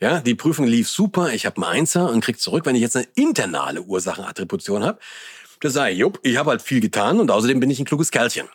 Ja, 0.00 0.20
die 0.20 0.34
Prüfung 0.34 0.66
lief 0.66 0.90
super, 0.90 1.32
ich 1.32 1.46
habe 1.46 1.56
einen 1.56 1.78
Einser 1.78 2.10
und 2.10 2.22
krieg 2.22 2.38
zurück, 2.40 2.66
wenn 2.66 2.74
ich 2.74 2.82
jetzt 2.82 2.96
eine 2.96 3.06
internale 3.14 3.82
Ursachenattribution 3.82 4.84
habe. 4.84 4.98
Das 5.60 5.72
sage 5.72 5.92
ich, 5.92 5.98
jupp, 5.98 6.20
ich 6.22 6.36
habe 6.36 6.50
halt 6.50 6.60
viel 6.60 6.80
getan 6.80 7.20
und 7.20 7.30
außerdem 7.30 7.60
bin 7.60 7.70
ich 7.70 7.78
ein 7.78 7.86
kluges 7.86 8.10
Kerlchen. 8.10 8.48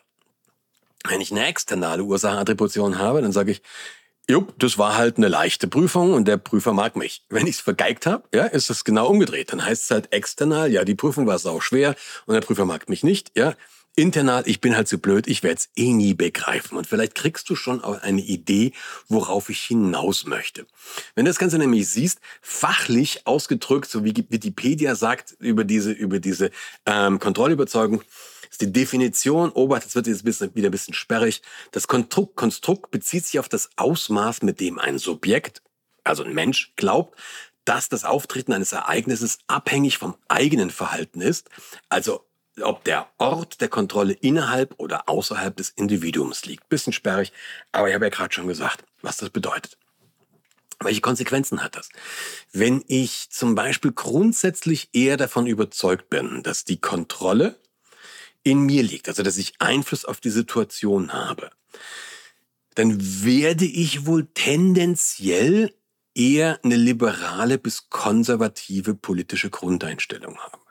Wenn 1.08 1.22
ich 1.22 1.32
eine 1.32 1.48
externe 1.48 2.04
Ursachenattribution 2.04 3.00
habe, 3.00 3.22
dann 3.22 3.32
sage 3.32 3.52
ich, 3.52 3.62
Jupp, 4.30 4.54
das 4.60 4.78
war 4.78 4.96
halt 4.96 5.18
eine 5.18 5.28
leichte 5.28 5.68
Prüfung 5.68 6.14
und 6.14 6.28
der 6.28 6.38
Prüfer 6.38 6.72
mag 6.72 6.96
mich. 6.96 7.24
Wenn 7.30 7.48
ich 7.48 7.56
es 7.56 7.62
vergeigt 7.62 8.06
habe, 8.06 8.26
ja, 8.32 8.46
ist 8.46 8.70
es 8.70 8.84
genau 8.84 9.08
umgedreht. 9.08 9.52
Dann 9.52 9.66
heißt 9.66 9.86
es 9.86 9.90
halt 9.90 10.14
external, 10.14 10.72
ja, 10.72 10.86
die 10.86 10.94
Prüfung 10.94 11.26
war 11.26 11.40
sau 11.40 11.60
schwer 11.62 11.96
und 12.28 12.36
der 12.36 12.42
Prüfer 12.42 12.66
mag 12.66 12.90
mich 12.90 13.04
nicht, 13.04 13.32
ja. 13.36 13.56
Internal, 13.96 14.44
ich 14.46 14.62
bin 14.62 14.76
halt 14.76 14.88
zu 14.88 15.00
blöd, 15.00 15.28
ich 15.28 15.42
werde 15.42 15.58
es 15.58 15.70
eh 15.76 15.92
nie 15.94 16.14
begreifen. 16.14 16.78
Und 16.78 16.86
vielleicht 16.86 17.16
kriegst 17.16 17.50
du 17.50 17.56
schon 17.56 17.84
eine 17.84 18.22
Idee, 18.22 18.72
worauf 19.08 19.50
ich 19.50 19.62
hinaus 19.62 20.28
möchte. 20.28 20.68
Wenn 21.16 21.26
du 21.26 21.32
das 21.32 21.40
Ganze 21.40 21.58
nämlich 21.58 21.90
siehst, 21.90 22.20
fachlich 22.40 23.26
ausgedrückt, 23.26 23.90
so 23.90 24.06
wie 24.06 24.16
Wikipedia 24.16 24.94
sagt 24.94 25.36
über 25.40 25.64
diese, 25.64 25.92
über 25.92 26.20
diese 26.20 26.52
ähm, 26.86 27.18
Kontrollüberzeugung, 27.18 28.04
ist 28.50 28.62
die 28.62 28.72
Definition, 28.72 29.52
Obacht, 29.52 29.84
jetzt 29.84 29.96
wird 29.96 30.08
jetzt 30.08 30.26
wieder 30.26 30.70
ein 30.70 30.72
bisschen 30.72 30.94
sperrig. 30.94 31.42
Das 31.72 31.88
Konstrukt, 31.88 32.36
Konstrukt 32.36 32.92
bezieht 32.92 33.26
sich 33.26 33.40
auf 33.40 33.50
das 33.50 33.70
Ausmaß, 33.76 34.42
mit 34.42 34.60
dem 34.60 34.80
ein 34.80 34.98
Subjekt, 34.98 35.62
also 36.04 36.24
ein 36.24 36.34
Mensch, 36.34 36.74
glaubt, 36.76 37.18
dass 37.66 37.90
das 37.90 38.06
Auftreten 38.06 38.54
eines 38.54 38.72
Ereignisses 38.72 39.40
abhängig 39.48 39.98
vom 39.98 40.16
eigenen 40.28 40.72
Verhalten 40.72 41.22
ist, 41.22 41.50
also 41.88 42.26
ob 42.62 42.84
der 42.84 43.08
Ort 43.18 43.62
der 43.62 43.70
Kontrolle 43.70 44.14
innerhalb 44.14 44.74
oder 44.80 45.08
außerhalb 45.08 45.56
des 45.56 45.70
Individuums 45.70 46.46
liegt. 46.46 46.68
Bisschen 46.70 46.94
sperrig, 46.94 47.32
aber 47.72 47.88
ich 47.88 47.96
habe 47.96 48.06
ja 48.06 48.10
gerade 48.10 48.34
schon 48.34 48.48
gesagt, 48.48 48.84
was 49.02 49.18
das 49.18 49.30
bedeutet. 49.30 49.78
Welche 50.82 51.02
Konsequenzen 51.02 51.62
hat 51.62 51.76
das? 51.76 51.90
Wenn 52.54 52.84
ich 52.88 53.30
zum 53.30 53.54
Beispiel 53.54 53.92
grundsätzlich 53.92 54.90
eher 54.94 55.18
davon 55.18 55.46
überzeugt 55.46 56.10
bin, 56.10 56.42
dass 56.42 56.64
die 56.64 56.80
Kontrolle 56.80 57.60
in 58.44 58.62
mir 58.62 58.84
liegt, 58.84 59.08
also 59.08 59.24
dass 59.24 59.38
ich 59.38 59.54
Einfluss 59.60 60.06
auf 60.06 60.20
die 60.20 60.30
Situation 60.30 61.14
habe, 61.14 61.52
dann 62.76 62.98
werde 63.24 63.66
ich 63.66 64.06
wohl 64.06 64.28
tendenziell 64.34 65.74
eher 66.16 66.60
eine 66.64 66.76
liberale 66.76 67.58
bis 67.58 67.90
konservative 67.90 68.96
politische 68.96 69.50
Grundeinstellung 69.50 70.38
haben. 70.40 70.62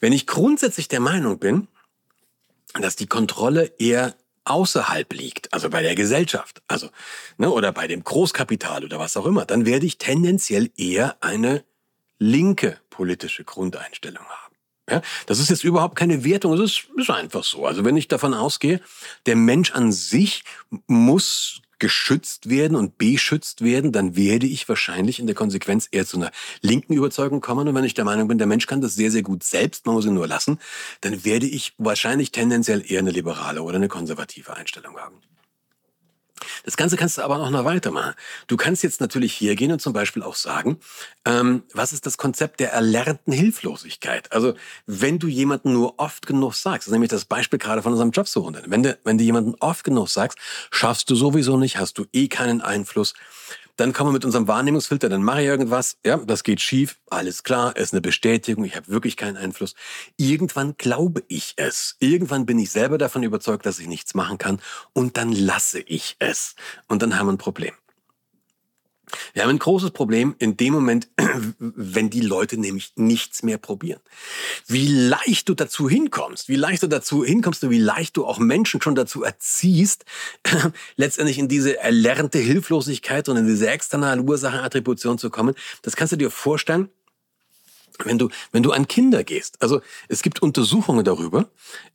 Wenn 0.00 0.12
ich 0.12 0.26
grundsätzlich 0.26 0.88
der 0.88 1.00
Meinung 1.00 1.38
bin, 1.38 1.68
dass 2.74 2.96
die 2.96 3.06
Kontrolle 3.06 3.72
eher 3.78 4.16
außerhalb 4.44 5.12
liegt, 5.12 5.52
also 5.52 5.68
bei 5.68 5.82
der 5.82 5.94
Gesellschaft, 5.94 6.62
also 6.66 6.88
ne, 7.36 7.50
oder 7.50 7.72
bei 7.72 7.86
dem 7.86 8.02
Großkapital 8.02 8.84
oder 8.84 8.98
was 8.98 9.16
auch 9.16 9.26
immer, 9.26 9.44
dann 9.44 9.66
werde 9.66 9.86
ich 9.86 9.98
tendenziell 9.98 10.70
eher 10.76 11.22
eine 11.22 11.64
linke 12.18 12.78
politische 12.90 13.44
Grundeinstellung 13.44 14.24
haben. 14.24 14.39
Ja, 14.90 15.02
das 15.26 15.38
ist 15.38 15.50
jetzt 15.50 15.64
überhaupt 15.64 15.96
keine 15.96 16.24
Wertung, 16.24 16.52
es 16.54 16.60
ist, 16.60 16.86
ist 16.96 17.10
einfach 17.10 17.44
so. 17.44 17.66
Also 17.66 17.84
wenn 17.84 17.96
ich 17.96 18.08
davon 18.08 18.34
ausgehe, 18.34 18.80
der 19.26 19.36
Mensch 19.36 19.72
an 19.72 19.92
sich 19.92 20.44
muss 20.86 21.62
geschützt 21.80 22.48
werden 22.48 22.76
und 22.76 22.98
beschützt 22.98 23.64
werden, 23.64 23.90
dann 23.90 24.14
werde 24.14 24.46
ich 24.46 24.68
wahrscheinlich 24.68 25.18
in 25.18 25.26
der 25.26 25.34
Konsequenz 25.34 25.88
eher 25.90 26.06
zu 26.06 26.18
einer 26.18 26.30
linken 26.60 26.92
Überzeugung 26.92 27.40
kommen. 27.40 27.66
Und 27.66 27.74
wenn 27.74 27.84
ich 27.84 27.94
der 27.94 28.04
Meinung 28.04 28.28
bin, 28.28 28.38
der 28.38 28.46
Mensch 28.46 28.66
kann 28.66 28.80
das 28.80 28.94
sehr, 28.94 29.10
sehr 29.10 29.22
gut 29.22 29.42
selbst, 29.42 29.86
man 29.86 29.94
muss 29.96 30.04
ihn 30.04 30.14
nur 30.14 30.28
lassen, 30.28 30.58
dann 31.00 31.24
werde 31.24 31.46
ich 31.46 31.72
wahrscheinlich 31.78 32.30
tendenziell 32.30 32.84
eher 32.86 33.00
eine 33.00 33.10
liberale 33.10 33.62
oder 33.62 33.76
eine 33.76 33.88
konservative 33.88 34.54
Einstellung 34.54 34.96
haben. 34.98 35.16
Das 36.64 36.76
Ganze 36.76 36.96
kannst 36.96 37.18
du 37.18 37.22
aber 37.22 37.38
noch 37.38 37.50
mal 37.50 37.64
weitermachen. 37.64 38.14
Du 38.46 38.56
kannst 38.56 38.82
jetzt 38.82 39.00
natürlich 39.00 39.32
hier 39.32 39.56
gehen 39.56 39.72
und 39.72 39.80
zum 39.80 39.92
Beispiel 39.92 40.22
auch 40.22 40.34
sagen, 40.34 40.78
ähm, 41.24 41.62
was 41.72 41.92
ist 41.92 42.06
das 42.06 42.18
Konzept 42.18 42.60
der 42.60 42.72
erlernten 42.72 43.32
Hilflosigkeit? 43.32 44.32
Also 44.32 44.54
wenn 44.86 45.18
du 45.18 45.26
jemanden 45.26 45.72
nur 45.72 45.98
oft 45.98 46.26
genug 46.26 46.54
sagst, 46.54 46.82
das 46.82 46.88
ist 46.88 46.92
nämlich 46.92 47.10
das 47.10 47.24
Beispiel 47.24 47.58
gerade 47.58 47.82
von 47.82 47.92
unserem 47.92 48.10
Jobsuchenden. 48.10 48.64
Wenn 48.66 48.82
du, 48.82 48.98
wenn 49.04 49.18
du 49.18 49.24
jemanden 49.24 49.54
oft 49.60 49.84
genug 49.84 50.08
sagst, 50.08 50.38
schaffst 50.70 51.10
du 51.10 51.14
sowieso 51.14 51.56
nicht, 51.56 51.78
hast 51.78 51.98
du 51.98 52.06
eh 52.12 52.28
keinen 52.28 52.60
Einfluss, 52.60 53.14
dann 53.76 53.92
kommen 53.92 54.10
wir 54.10 54.14
mit 54.14 54.24
unserem 54.24 54.48
Wahrnehmungsfilter, 54.48 55.08
dann 55.08 55.22
mache 55.22 55.42
ich 55.42 55.46
irgendwas, 55.46 55.96
ja, 56.04 56.16
das 56.18 56.42
geht 56.42 56.60
schief, 56.60 56.98
alles 57.08 57.42
klar, 57.42 57.76
ist 57.76 57.92
eine 57.92 58.00
Bestätigung, 58.00 58.64
ich 58.64 58.76
habe 58.76 58.88
wirklich 58.88 59.16
keinen 59.16 59.36
Einfluss. 59.36 59.74
Irgendwann 60.16 60.76
glaube 60.76 61.22
ich 61.28 61.54
es. 61.56 61.96
Irgendwann 61.98 62.46
bin 62.46 62.58
ich 62.58 62.70
selber 62.70 62.98
davon 62.98 63.22
überzeugt, 63.22 63.66
dass 63.66 63.78
ich 63.78 63.88
nichts 63.88 64.14
machen 64.14 64.38
kann 64.38 64.60
und 64.92 65.16
dann 65.16 65.32
lasse 65.32 65.80
ich 65.80 66.16
es. 66.18 66.54
Und 66.88 67.02
dann 67.02 67.18
haben 67.18 67.26
wir 67.26 67.32
ein 67.32 67.38
Problem. 67.38 67.74
Wir 69.32 69.42
haben 69.42 69.50
ein 69.50 69.58
großes 69.58 69.90
Problem 69.90 70.34
in 70.38 70.56
dem 70.56 70.72
Moment, 70.72 71.08
wenn 71.58 72.10
die 72.10 72.20
Leute 72.20 72.58
nämlich 72.58 72.92
nichts 72.96 73.42
mehr 73.42 73.58
probieren. 73.58 74.00
Wie 74.66 74.86
leicht 74.86 75.48
du 75.48 75.54
dazu 75.54 75.88
hinkommst, 75.88 76.48
wie 76.48 76.56
leicht 76.56 76.82
du 76.82 76.86
dazu 76.86 77.24
hinkommst 77.24 77.64
und 77.64 77.70
wie 77.70 77.78
leicht 77.78 78.16
du 78.16 78.26
auch 78.26 78.38
Menschen 78.38 78.80
schon 78.80 78.94
dazu 78.94 79.22
erziehst, 79.22 80.04
letztendlich 80.96 81.38
in 81.38 81.48
diese 81.48 81.78
erlernte 81.78 82.38
Hilflosigkeit 82.38 83.28
und 83.28 83.36
in 83.36 83.46
diese 83.46 83.68
externe 83.68 84.22
Ursachenattribution 84.22 85.18
zu 85.18 85.30
kommen, 85.30 85.54
das 85.82 85.96
kannst 85.96 86.12
du 86.12 86.16
dir 86.16 86.30
vorstellen, 86.30 86.88
wenn 88.06 88.18
du, 88.18 88.28
wenn 88.52 88.62
du 88.62 88.72
an 88.72 88.88
Kinder 88.88 89.24
gehst, 89.24 89.60
also 89.60 89.80
es 90.08 90.22
gibt 90.22 90.42
Untersuchungen 90.42 91.04
darüber, 91.04 91.48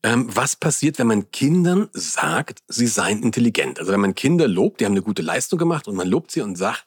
ähm, 0.04 0.28
was 0.34 0.56
passiert, 0.56 1.00
wenn 1.00 1.08
man 1.08 1.32
Kindern 1.32 1.90
sagt, 1.94 2.60
sie 2.68 2.88
seien 2.88 3.24
intelligent. 3.24 3.80
Also 3.80 3.92
wenn 3.92 4.02
man 4.02 4.16
Kinder 4.16 4.48
lobt, 4.48 4.80
die 4.80 4.86
haben 4.86 4.94
eine 4.94 5.02
gute 5.02 5.22
Leistung 5.22 5.60
gemacht 5.60 5.88
und 5.88 5.96
man 5.96 6.08
lobt 6.08 6.32
sie 6.32 6.42
und 6.42 6.56
sagt, 6.58 6.86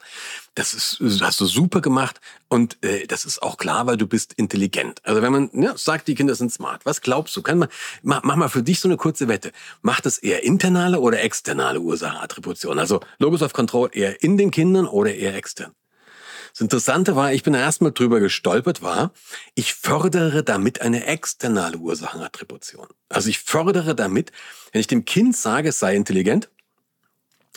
das 0.55 0.75
ist, 0.75 1.01
hast 1.23 1.41
du 1.41 1.47
super 1.47 1.81
gemacht 1.81 2.21
und 2.49 2.83
äh, 2.83 3.07
das 3.07 3.25
ist 3.25 3.43
auch 3.43 3.59
klar, 3.59 3.87
weil 3.87 3.97
du 3.97 4.07
bist 4.07 4.33
intelligent. 4.33 5.01
Also 5.05 5.23
wenn 5.23 5.33
man 5.33 5.51
ja, 5.53 5.77
sagt, 5.77 6.09
die 6.09 6.15
Kinder 6.15 6.35
sind 6.35 6.53
smart, 6.53 6.85
was 6.85 7.01
glaubst 7.01 7.37
du? 7.37 7.43
Kann 7.43 7.59
man, 7.59 7.69
mach, 8.03 8.23
mach 8.25 8.37
mal 8.37 8.49
für 8.49 8.63
dich 8.63 8.81
so 8.81 8.89
eine 8.89 8.97
kurze 8.97 9.29
Wette. 9.29 9.53
Macht 9.83 10.07
es 10.07 10.19
eher 10.19 10.43
internale 10.45 11.01
oder 11.01 11.23
externe 11.23 11.81
Ursachenattribution? 11.81 12.79
Also 12.79 13.01
Logos 13.19 13.43
of 13.43 13.53
Control 13.53 13.91
eher 13.93 14.23
in 14.23 14.37
den 14.37 14.51
Kindern 14.51 14.87
oder 14.87 15.15
eher 15.15 15.35
extern? 15.35 15.73
Das 16.59 16.65
Interessante 16.65 17.15
war, 17.15 17.33
ich 17.33 17.45
bin 17.45 17.55
erstmal 17.55 17.93
drüber 17.93 18.19
gestolpert, 18.19 18.83
war, 18.83 19.13
ich 19.55 19.75
fördere 19.75 20.43
damit 20.43 20.81
eine 20.81 21.07
externe 21.07 21.79
Ursachenattribution. 21.79 22.89
Also 23.09 23.29
ich 23.29 23.39
fördere 23.39 23.95
damit, 23.95 24.33
wenn 24.73 24.81
ich 24.81 24.89
dem 24.89 25.05
Kind 25.05 25.37
sage, 25.37 25.69
es 25.69 25.79
sei 25.79 25.95
intelligent, 25.95 26.51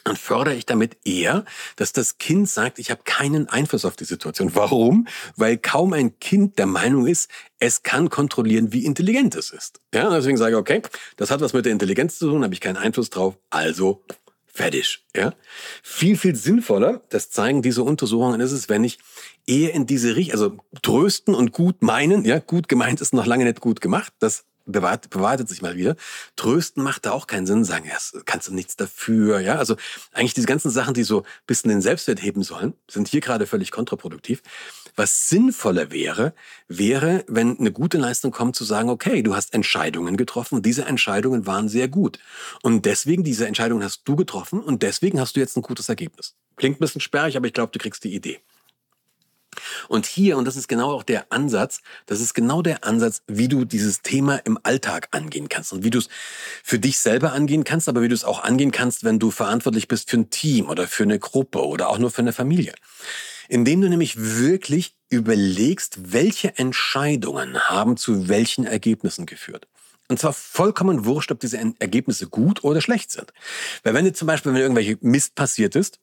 dann 0.03 0.15
fördere 0.15 0.53
ich 0.53 0.67
damit 0.67 0.97
eher, 1.03 1.45
dass 1.77 1.93
das 1.93 2.19
Kind 2.19 2.47
sagt, 2.47 2.77
ich 2.77 2.91
habe 2.91 3.01
keinen 3.03 3.49
Einfluss 3.49 3.85
auf 3.85 3.95
die 3.95 4.05
Situation. 4.05 4.53
Warum? 4.53 5.07
Weil 5.35 5.57
kaum 5.57 5.93
ein 5.93 6.19
Kind 6.19 6.59
der 6.59 6.67
Meinung 6.67 7.07
ist, 7.07 7.27
es 7.57 7.81
kann 7.81 8.11
kontrollieren, 8.11 8.71
wie 8.71 8.85
intelligent 8.85 9.33
es 9.33 9.49
ist. 9.49 9.81
Ja, 9.95 10.11
deswegen 10.11 10.37
sage 10.37 10.51
ich, 10.51 10.59
okay, 10.59 10.83
das 11.17 11.31
hat 11.31 11.41
was 11.41 11.53
mit 11.53 11.65
der 11.65 11.71
Intelligenz 11.71 12.19
zu 12.19 12.29
tun, 12.29 12.43
habe 12.43 12.53
ich 12.53 12.61
keinen 12.61 12.77
Einfluss 12.77 13.09
drauf, 13.09 13.35
also 13.49 14.03
fertig. 14.53 15.05
Ja, 15.15 15.33
viel 15.83 16.17
viel 16.17 16.35
sinnvoller. 16.35 17.01
Das 17.09 17.29
zeigen 17.29 17.61
diese 17.61 17.83
Untersuchungen. 17.83 18.41
Ist 18.41 18.51
es, 18.51 18.69
wenn 18.69 18.83
ich 18.83 18.99
eher 19.45 19.73
in 19.73 19.85
diese 19.85 20.15
Richtung, 20.15 20.33
also 20.33 20.57
trösten 20.81 21.35
und 21.35 21.51
gut 21.51 21.81
meinen. 21.81 22.25
Ja, 22.25 22.39
gut 22.39 22.67
gemeint 22.67 23.01
ist 23.01 23.13
noch 23.13 23.25
lange 23.25 23.45
nicht 23.45 23.61
gut 23.61 23.81
gemacht. 23.81 24.13
Das 24.19 24.45
bewahrt, 24.71 25.09
bewahrheitet 25.09 25.49
sich 25.49 25.61
mal 25.61 25.75
wieder. 25.75 25.95
Trösten 26.35 26.83
macht 26.83 27.05
da 27.05 27.11
auch 27.11 27.27
keinen 27.27 27.45
Sinn, 27.45 27.63
sagen, 27.63 27.85
ja, 27.87 27.97
kannst 28.25 28.47
du 28.47 28.53
nichts 28.53 28.75
dafür, 28.75 29.39
ja. 29.39 29.55
Also 29.55 29.75
eigentlich 30.13 30.33
diese 30.33 30.47
ganzen 30.47 30.71
Sachen, 30.71 30.93
die 30.93 31.03
so 31.03 31.23
bisschen 31.47 31.69
den 31.69 31.81
Selbstwert 31.81 32.21
heben 32.21 32.43
sollen, 32.43 32.73
sind 32.89 33.07
hier 33.07 33.21
gerade 33.21 33.47
völlig 33.47 33.71
kontraproduktiv. 33.71 34.41
Was 34.95 35.29
sinnvoller 35.29 35.91
wäre, 35.91 36.33
wäre, 36.67 37.23
wenn 37.27 37.57
eine 37.59 37.71
gute 37.71 37.97
Leistung 37.97 38.31
kommt, 38.31 38.55
zu 38.55 38.63
sagen, 38.63 38.89
okay, 38.89 39.23
du 39.23 39.35
hast 39.35 39.53
Entscheidungen 39.53 40.17
getroffen 40.17 40.55
und 40.55 40.65
diese 40.65 40.85
Entscheidungen 40.85 41.45
waren 41.45 41.69
sehr 41.69 41.87
gut. 41.87 42.19
Und 42.61 42.85
deswegen, 42.85 43.23
diese 43.23 43.47
Entscheidungen 43.47 43.83
hast 43.83 44.03
du 44.05 44.15
getroffen 44.15 44.59
und 44.59 44.83
deswegen 44.83 45.19
hast 45.19 45.35
du 45.35 45.39
jetzt 45.39 45.55
ein 45.57 45.61
gutes 45.61 45.89
Ergebnis. 45.89 46.35
Klingt 46.57 46.77
ein 46.77 46.79
bisschen 46.79 47.01
sperrig, 47.01 47.37
aber 47.37 47.47
ich 47.47 47.53
glaube, 47.53 47.71
du 47.71 47.79
kriegst 47.79 48.03
die 48.03 48.13
Idee. 48.13 48.39
Und 49.87 50.05
hier, 50.05 50.37
und 50.37 50.45
das 50.45 50.55
ist 50.55 50.67
genau 50.67 50.91
auch 50.91 51.03
der 51.03 51.31
Ansatz, 51.31 51.81
das 52.05 52.21
ist 52.21 52.33
genau 52.33 52.61
der 52.61 52.83
Ansatz, 52.83 53.23
wie 53.27 53.47
du 53.47 53.65
dieses 53.65 54.01
Thema 54.01 54.37
im 54.37 54.59
Alltag 54.63 55.09
angehen 55.11 55.49
kannst 55.49 55.73
und 55.73 55.83
wie 55.83 55.89
du 55.89 55.99
es 55.99 56.09
für 56.63 56.79
dich 56.79 56.99
selber 56.99 57.33
angehen 57.33 57.63
kannst, 57.63 57.89
aber 57.89 58.01
wie 58.01 58.07
du 58.07 58.15
es 58.15 58.23
auch 58.23 58.43
angehen 58.43 58.71
kannst, 58.71 59.03
wenn 59.03 59.19
du 59.19 59.31
verantwortlich 59.31 59.87
bist 59.87 60.09
für 60.09 60.17
ein 60.17 60.29
Team 60.29 60.69
oder 60.69 60.87
für 60.87 61.03
eine 61.03 61.19
Gruppe 61.19 61.65
oder 61.65 61.89
auch 61.89 61.97
nur 61.97 62.11
für 62.11 62.21
eine 62.21 62.33
Familie. 62.33 62.73
Indem 63.49 63.81
du 63.81 63.89
nämlich 63.89 64.15
wirklich 64.17 64.95
überlegst, 65.09 66.13
welche 66.13 66.57
Entscheidungen 66.57 67.59
haben 67.59 67.97
zu 67.97 68.29
welchen 68.29 68.65
Ergebnissen 68.65 69.25
geführt. 69.25 69.67
Und 70.07 70.19
zwar 70.19 70.33
vollkommen 70.33 71.05
wurscht, 71.05 71.31
ob 71.31 71.39
diese 71.39 71.57
Ergebnisse 71.79 72.27
gut 72.27 72.63
oder 72.63 72.81
schlecht 72.81 73.11
sind. 73.11 73.31
Weil 73.83 73.93
wenn 73.93 74.03
dir 74.03 74.13
zum 74.13 74.27
Beispiel, 74.27 74.53
wenn 74.53 74.61
irgendwelche 74.61 74.97
Mist 74.99 75.35
passiert 75.35 75.75
ist, 75.75 75.99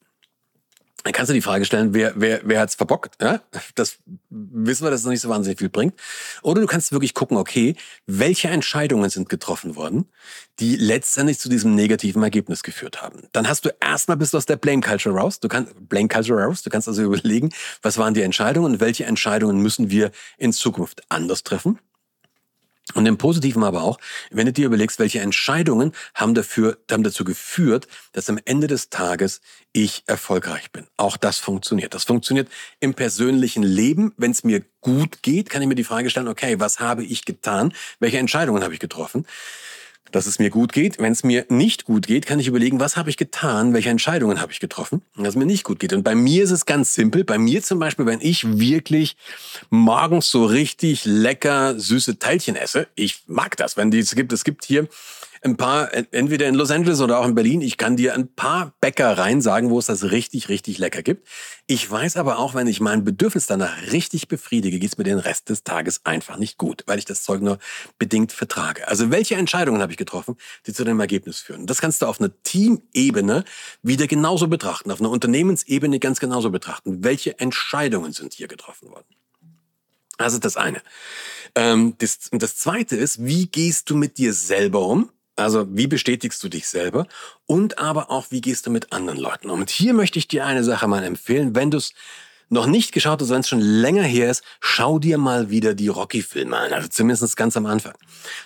dann 1.05 1.13
kannst 1.13 1.31
du 1.31 1.35
die 1.35 1.43
Frage 1.43 1.65
stellen, 1.65 1.95
wer, 1.95 2.13
wer, 2.17 2.41
wer 2.45 2.61
hat's 2.61 2.75
verbockt? 2.75 3.23
Ja? 3.23 3.41
Das 3.77 3.99
wissen 4.31 4.85
wir, 4.85 4.91
dass 4.91 5.01
es 5.01 5.05
noch 5.07 5.13
nicht 5.13 5.21
so 5.21 5.29
wahnsinnig 5.29 5.59
viel 5.59 5.69
bringt. 5.69 5.95
Oder 6.43 6.61
du 6.61 6.67
kannst 6.67 6.91
wirklich 6.93 7.15
gucken, 7.15 7.37
okay, 7.37 7.77
welche 8.07 8.49
Entscheidungen 8.49 9.09
sind 9.09 9.29
getroffen 9.29 9.77
worden, 9.77 10.11
die 10.59 10.77
letztendlich 10.77 11.39
zu 11.39 11.49
diesem 11.49 11.75
negativen 11.75 12.23
Ergebnis 12.23 12.63
geführt 12.63 13.01
haben. 13.01 13.23
Dann 13.33 13.49
hast 13.49 13.65
du 13.65 13.71
erstmal 13.81 14.17
bist 14.17 14.33
du 14.35 14.39
aus 14.39 14.47
der 14.47 14.57
Blame 14.57 14.81
Culture 14.81 15.15
raus. 15.15 15.39
Du 15.39 15.49
kannst 15.49 15.73
Blame 15.89 16.09
Culture 16.09 16.43
raus. 16.43 16.63
Du 16.63 16.71
kannst 16.71 16.89
also 16.89 17.03
überlegen, 17.03 17.51
was 17.81 17.97
waren 17.97 18.15
die 18.15 18.23
Entscheidungen 18.23 18.75
und 18.75 18.81
welche 18.81 19.05
Entscheidungen 19.05 19.63
müssen 19.63 19.91
wir 19.91 20.11
in 20.37 20.53
Zukunft 20.53 21.03
anders 21.09 21.45
treffen. 21.45 21.79
Und 22.95 23.07
im 23.07 23.19
Positiven 23.19 23.65
aber 23.65 23.83
auch, 23.83 23.99
wenn 24.31 24.47
du 24.47 24.53
dir 24.53 24.67
überlegst, 24.67 24.99
welche 24.99 25.21
Entscheidungen 25.21 25.93
haben, 26.15 26.35
dafür, 26.35 26.79
haben 26.91 27.03
dazu 27.03 27.25
geführt, 27.25 27.87
dass 28.13 28.31
am 28.31 28.39
Ende 28.45 28.67
des 28.67 28.89
Tages 28.89 29.41
ich 29.73 30.05
erfolgreich 30.07 30.73
bin. 30.73 30.87
Auch 30.97 31.17
das 31.17 31.39
funktioniert. 31.39 31.93
Das 31.93 32.05
funktioniert 32.05 32.49
im 32.81 32.95
persönlichen 32.95 33.63
Leben. 33.63 34.15
Wenn 34.17 34.31
es 34.31 34.43
mir 34.43 34.63
gut 34.81 35.23
geht, 35.23 35.51
kann 35.51 35.61
ich 35.61 35.69
mir 35.69 35.75
die 35.75 35.85
Frage 35.85 36.09
stellen, 36.09 36.29
okay, 36.29 36.61
was 36.61 36.81
habe 36.81 37.05
ich 37.05 37.25
getan? 37.25 37.75
Welche 38.01 38.19
Entscheidungen 38.19 38.65
habe 38.65 38.73
ich 38.73 38.81
getroffen? 38.81 39.27
Dass 40.13 40.27
es 40.27 40.39
mir 40.39 40.51
gut 40.51 40.73
geht. 40.73 40.99
Wenn 40.99 41.13
es 41.13 41.25
mir 41.25 41.47
nicht 41.49 41.85
gut 41.85 42.07
geht, 42.07 42.27
kann 42.27 42.41
ich 42.41 42.47
überlegen, 42.47 42.81
was 42.81 42.97
habe 42.97 43.11
ich 43.11 43.17
getan, 43.17 43.73
welche 43.73 43.91
Entscheidungen 43.91 44.41
habe 44.41 44.53
ich 44.53 44.61
getroffen, 44.61 45.03
dass 45.17 45.29
es 45.29 45.37
mir 45.37 45.47
nicht 45.47 45.65
gut 45.65 45.79
geht. 45.79 45.93
Und 45.93 46.03
bei 46.03 46.15
mir 46.15 46.45
ist 46.45 46.51
es 46.51 46.67
ganz 46.67 46.95
simpel. 46.95 47.25
Bei 47.25 47.39
mir 47.39 47.63
zum 47.63 47.79
Beispiel, 47.79 48.07
wenn 48.07 48.21
ich 48.21 48.59
wirklich 48.59 49.17
morgens 49.71 50.31
so 50.31 50.45
richtig 50.45 51.05
lecker 51.05 51.79
süße 51.79 52.19
Teilchen 52.19 52.57
esse, 52.57 52.89
ich 52.95 53.23
mag 53.27 53.57
das, 53.57 53.77
wenn 53.77 53.91
die 53.91 53.99
es 53.99 54.15
gibt. 54.15 54.33
Es 54.33 54.45
gibt 54.45 54.65
hier 54.65 54.89
ein 55.43 55.57
paar, 55.57 55.93
entweder 56.13 56.47
in 56.47 56.55
Los 56.55 56.71
Angeles 56.71 57.01
oder 57.01 57.19
auch 57.21 57.27
in 57.27 57.35
Berlin, 57.35 57.61
ich 57.61 57.77
kann 57.77 57.97
dir 57.97 58.15
ein 58.15 58.35
paar 58.35 58.75
Bäckereien 58.81 59.41
sagen, 59.41 59.71
wo 59.71 59.79
es 59.79 59.87
das 59.87 60.11
richtig, 60.11 60.49
richtig 60.49 60.79
lecker 60.79 61.03
gibt. 61.03 61.27
Ich 61.67 61.89
weiß 61.91 62.17
aber 62.17 62.39
auch, 62.39 62.55
wenn 62.55 62.67
ich 62.67 62.81
mein 62.81 63.05
Bedürfnis 63.05 63.47
danach 63.47 63.93
richtig 63.93 64.29
befriedige, 64.29 64.79
geht 64.79 64.91
es 64.91 64.99
mir 64.99 65.05
den 65.05 65.19
Rest 65.19 65.49
des 65.49 65.65
Tages 65.65 66.05
einfach 66.05 66.39
nicht 66.39 66.59
gut, 66.59 66.85
weil 66.87 66.99
ich 66.99 67.05
das 67.05 67.23
Zeug 67.23 67.41
nur 67.41 67.59
bedingt 67.99 68.33
vertrage. 68.33 68.89
Also 68.89 69.11
welche 69.11 69.37
Entscheidungen 69.37 69.81
habe 69.81 69.93
ich 69.93 69.99
getroffen, 69.99 70.37
die 70.67 70.73
zu 70.73 70.85
dem 70.85 71.01
Ergebnis 71.01 71.41
führen? 71.41 71.67
Das 71.67 71.81
kannst 71.81 72.03
du 72.03 72.07
auf 72.07 72.21
einer 72.21 72.31
Teamebene 72.43 73.45
wieder 73.83 74.07
genauso 74.07 74.49
betrachten, 74.49 74.91
auf 74.91 75.01
einer 75.01 75.11
Unternehmensebene 75.11 75.99
ganz 75.99 76.21
genauso 76.21 76.51
betrachten. 76.51 77.05
Welche 77.05 77.39
Entscheidungen 77.39 78.13
sind 78.13 78.35
hier 78.35 78.49
getroffen 78.49 78.91
worden? 78.91 79.07
Also 80.19 80.39
das 80.39 80.57
eine. 80.57 80.83
Ähm, 81.55 81.95
das, 81.99 82.29
das 82.33 82.57
zweite 82.57 82.97
ist, 82.97 83.25
wie 83.25 83.47
gehst 83.47 83.89
du 83.89 83.97
mit 83.97 84.19
dir 84.19 84.35
selber 84.35 84.81
um? 84.81 85.11
Also 85.39 85.67
wie 85.71 85.87
bestätigst 85.87 86.43
du 86.43 86.49
dich 86.49 86.69
selber 86.69 87.07
und 87.47 87.79
aber 87.79 88.11
auch 88.11 88.27
wie 88.31 88.41
gehst 88.41 88.67
du 88.67 88.71
mit 88.71 88.93
anderen 88.93 89.19
Leuten 89.19 89.51
um. 89.51 89.61
Und 89.61 89.71
hier 89.71 89.95
möchte 89.95 90.19
ich 90.19 90.29
dir 90.29 90.45
eine 90.45 90.65
Sache 90.65 90.89
mal 90.89 91.05
empfehlen, 91.05 91.55
wenn 91.55 91.71
du 91.71 91.79
es 91.79 91.93
noch 92.51 92.67
nicht 92.67 92.93
geschaut 92.93 93.21
hast, 93.21 93.31
wenn 93.31 93.41
es 93.41 93.49
schon 93.49 93.61
länger 93.61 94.03
her 94.03 94.31
ist, 94.31 94.43
schau 94.61 94.99
dir 94.99 95.19
mal 95.19 95.51
wieder 95.51 95.75
die 95.75 95.89
Rocky-Filme 95.89 96.57
an, 96.57 96.73
also 96.73 96.89
zumindest 96.89 97.37
ganz 97.37 97.57
am 97.57 97.67
Anfang. 97.67 97.93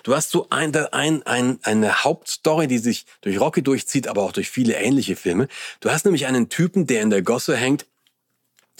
Du 0.03 0.13
hast 0.13 0.29
so 0.29 0.47
ein, 0.49 0.75
ein, 0.75 1.23
ein, 1.23 1.59
eine 1.63 2.03
Hauptstory, 2.03 2.67
die 2.67 2.79
sich 2.79 3.05
durch 3.21 3.39
Rocky 3.39 3.63
durchzieht, 3.63 4.07
aber 4.07 4.21
auch 4.23 4.33
durch 4.33 4.49
viele 4.49 4.75
ähnliche 4.75 5.15
Filme. 5.15 5.47
Du 5.79 5.89
hast 5.89 6.05
nämlich 6.05 6.27
einen 6.27 6.49
Typen, 6.49 6.85
der 6.85 7.01
in 7.01 7.09
der 7.09 7.21
Gosse 7.21 7.55
hängt, 7.55 7.85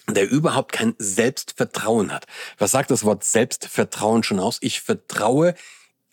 der 0.09 0.29
überhaupt 0.29 0.73
kein 0.73 0.95
Selbstvertrauen 0.97 2.11
hat. 2.11 2.27
Was 2.57 2.71
sagt 2.71 2.91
das 2.91 3.05
Wort 3.05 3.23
Selbstvertrauen 3.23 4.23
schon 4.23 4.39
aus? 4.39 4.57
Ich 4.59 4.81
vertraue 4.81 5.55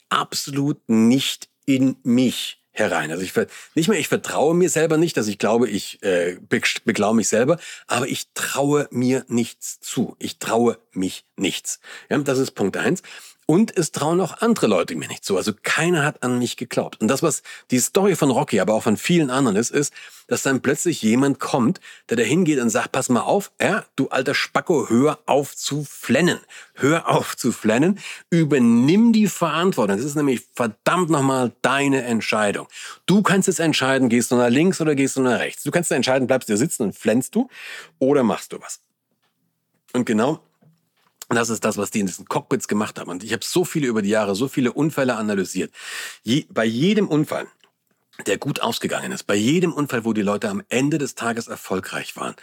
absolut 0.09 0.89
nicht 0.89 1.50
in 1.77 1.97
mich 2.03 2.61
herein. 2.73 3.11
Also 3.11 3.23
ich 3.23 3.33
nicht 3.75 3.89
mehr, 3.89 3.99
ich 3.99 4.09
vertraue 4.09 4.55
mir 4.55 4.71
selber 4.71 4.97
nicht, 4.97 5.17
dass 5.17 5.29
ich 5.29 5.39
glaube, 5.39 5.69
ich 5.69 6.03
äh, 6.03 6.39
beglaube 6.85 7.17
mich 7.17 7.29
selber, 7.29 7.59
aber 7.87 8.07
ich 8.07 8.33
traue 8.35 8.89
mir 8.91 9.25
nichts 9.29 9.81
zu. 9.81 10.17
Ich 10.19 10.39
traue 10.39 10.79
mich 10.93 11.25
nichts. 11.37 11.81
Ja, 12.09 12.19
das 12.19 12.39
ist 12.39 12.53
Punkt 12.53 12.77
eins. 12.77 13.03
Und 13.51 13.77
es 13.77 13.91
trauen 13.91 14.21
auch 14.21 14.43
andere 14.43 14.69
Leute 14.69 14.95
mir 14.95 15.09
nicht 15.09 15.25
zu. 15.25 15.37
Also 15.37 15.53
keiner 15.61 16.05
hat 16.05 16.23
an 16.23 16.39
mich 16.39 16.57
geglaubt. 16.57 17.01
Und 17.01 17.09
das, 17.09 17.21
was 17.21 17.43
die 17.73 17.81
Story 17.81 18.15
von 18.15 18.31
Rocky, 18.31 18.61
aber 18.61 18.75
auch 18.75 18.85
von 18.85 18.97
vielen 18.97 19.29
anderen 19.29 19.57
ist, 19.57 19.73
ist, 19.73 19.93
dass 20.29 20.45
dann 20.45 20.61
plötzlich 20.61 21.03
jemand 21.03 21.41
kommt, 21.41 21.81
der 22.09 22.17
da 22.17 22.23
hingeht 22.23 22.61
und 22.61 22.71
sagt, 22.71 22.93
pass 22.93 23.09
mal 23.09 23.23
auf, 23.23 23.51
ja, 23.61 23.85
du 23.97 24.07
alter 24.07 24.37
Spacko, 24.37 24.89
hör 24.89 25.19
auf 25.27 25.57
zu 25.57 25.83
flennen. 25.83 26.39
Hör 26.75 27.09
auf 27.09 27.37
zu 27.37 27.51
flennen. 27.51 27.99
Übernimm 28.31 29.13
die 29.13 29.27
Verantwortung. 29.27 29.97
Das 29.97 30.07
ist 30.07 30.15
nämlich 30.15 30.43
verdammt 30.55 31.11
nochmal 31.11 31.51
deine 31.61 32.05
Entscheidung. 32.05 32.69
Du 33.07 33.21
kannst 33.21 33.49
jetzt 33.49 33.59
entscheiden, 33.59 34.09
gehst 34.09 34.31
du 34.31 34.37
nach 34.37 34.49
links 34.49 34.81
oder 34.81 34.95
gehst 34.95 35.17
du 35.17 35.23
nach 35.23 35.41
rechts. 35.41 35.65
Du 35.65 35.73
kannst 35.73 35.91
entscheiden, 35.91 36.29
bleibst 36.29 36.49
du 36.49 36.57
sitzen 36.57 36.85
und 36.85 36.97
flennst 36.97 37.35
du 37.35 37.49
oder 37.99 38.23
machst 38.23 38.53
du 38.53 38.61
was. 38.61 38.79
Und 39.93 40.05
genau 40.05 40.41
und 41.31 41.37
das 41.37 41.49
ist 41.49 41.65
das, 41.65 41.77
was 41.77 41.93
die 41.93 42.01
in 42.01 42.07
diesen 42.07 42.27
Cockpits 42.27 42.67
gemacht 42.67 42.99
haben. 42.99 43.09
Und 43.09 43.23
ich 43.23 43.33
habe 43.33 43.45
so 43.45 43.65
viele 43.65 43.87
über 43.87 44.03
die 44.03 44.09
Jahre, 44.09 44.35
so 44.35 44.49
viele 44.49 44.73
Unfälle 44.73 45.15
analysiert. 45.15 45.73
Je, 46.25 46.45
bei 46.51 46.65
jedem 46.65 47.07
Unfall, 47.07 47.47
der 48.27 48.37
gut 48.37 48.61
ausgegangen 48.61 49.13
ist, 49.13 49.29
bei 49.29 49.37
jedem 49.37 49.73
Unfall, 49.73 50.05
wo 50.05 50.13
die 50.13 50.23
Leute 50.23 50.49
am 50.49 50.61
Ende 50.69 50.99
des 50.99 51.15
Tages 51.15 51.47
erfolgreich 51.47 52.17
waren, 52.17 52.35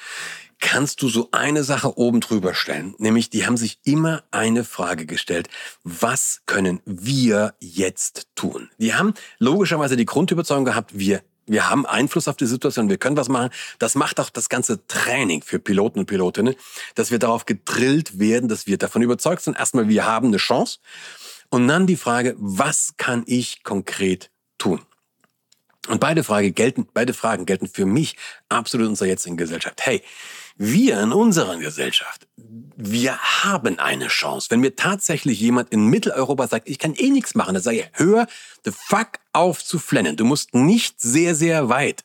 kannst 0.62 1.02
du 1.02 1.10
so 1.10 1.28
eine 1.34 1.66
Sache 1.66 1.98
oben 1.98 2.22
drüber 2.22 2.54
stellen. 2.54 2.96
Nämlich, 2.98 3.30
die 3.30 3.46
haben 3.46 3.58
sich 3.58 3.78
immer 3.84 4.24
eine 4.32 4.64
Frage 4.64 5.06
gestellt. 5.06 5.50
Was 5.84 6.44
können 6.46 6.80
wir 6.86 7.56
jetzt 7.60 8.30
tun? 8.36 8.70
Die 8.78 8.94
haben 8.94 9.16
logischerweise 9.38 9.98
die 9.98 10.06
Grundüberzeugung 10.06 10.64
gehabt, 10.64 10.98
wir 10.98 11.24
wir 11.48 11.70
haben 11.70 11.86
Einfluss 11.86 12.28
auf 12.28 12.38
die 12.38 12.46
Situation, 12.46 12.90
wir 12.90 12.98
können 12.98 13.18
was 13.18 13.30
machen. 13.30 13.50
Das 13.80 13.96
macht 13.96 14.20
auch 14.20 14.30
das 14.30 14.50
ganze 14.50 14.86
Training 14.88 15.42
für 15.42 15.60
Piloten 15.60 16.00
und 16.00 16.06
Pilotinnen, 16.06 16.56
dass 16.96 17.10
wir 17.10 17.20
darauf 17.20 17.46
gedrillt 17.46 18.20
werden, 18.20 18.50
dass 18.50 18.68
wir 18.68 18.78
davon 18.78 19.02
überzeugt 19.02 19.42
sind, 19.42 19.58
erstmal, 19.58 19.88
wir 19.88 20.06
haben 20.06 20.28
eine 20.28 20.38
Chance. 20.38 20.80
Und 21.50 21.68
dann 21.68 21.88
die 21.88 21.96
Frage, 21.96 22.36
was 22.38 22.96
kann 22.98 23.24
ich 23.26 23.64
konkret 23.64 24.30
tun? 24.58 24.82
Und 25.88 26.02
beide, 26.02 26.26
Frage 26.26 26.52
gelten, 26.52 26.88
beide 26.94 27.14
Fragen 27.14 27.46
gelten 27.46 27.68
für 27.68 27.86
mich 27.86 28.18
absolut 28.50 28.86
in 28.86 28.90
unserer 28.92 29.08
jetzigen 29.08 29.38
Gesellschaft. 29.38 29.80
Hey, 29.86 30.04
wir 30.58 31.00
in 31.02 31.12
unserer 31.12 31.58
Gesellschaft, 31.58 32.28
wir 32.76 33.18
haben 33.18 33.80
eine 33.80 34.08
Chance. 34.08 34.48
Wenn 34.50 34.60
mir 34.60 34.76
tatsächlich 34.76 35.40
jemand 35.40 35.70
in 35.70 35.88
Mitteleuropa 35.88 36.48
sagt, 36.48 36.70
ich 36.70 36.80
kann 36.80 36.94
eh 36.94 37.10
nichts 37.10 37.36
machen, 37.36 37.56
dann 37.56 37.64
sage 37.64 37.78
ich, 37.78 37.90
hör 37.94 38.28
the 38.66 38.72
fuck 38.72 39.20
auf 39.34 39.64
zu 39.64 39.80
flennen. 39.80 40.16
Du 40.16 40.26
musst 40.26 40.54
nicht 40.54 41.02
sehr, 41.02 41.36
sehr 41.36 41.70
weit 41.70 42.04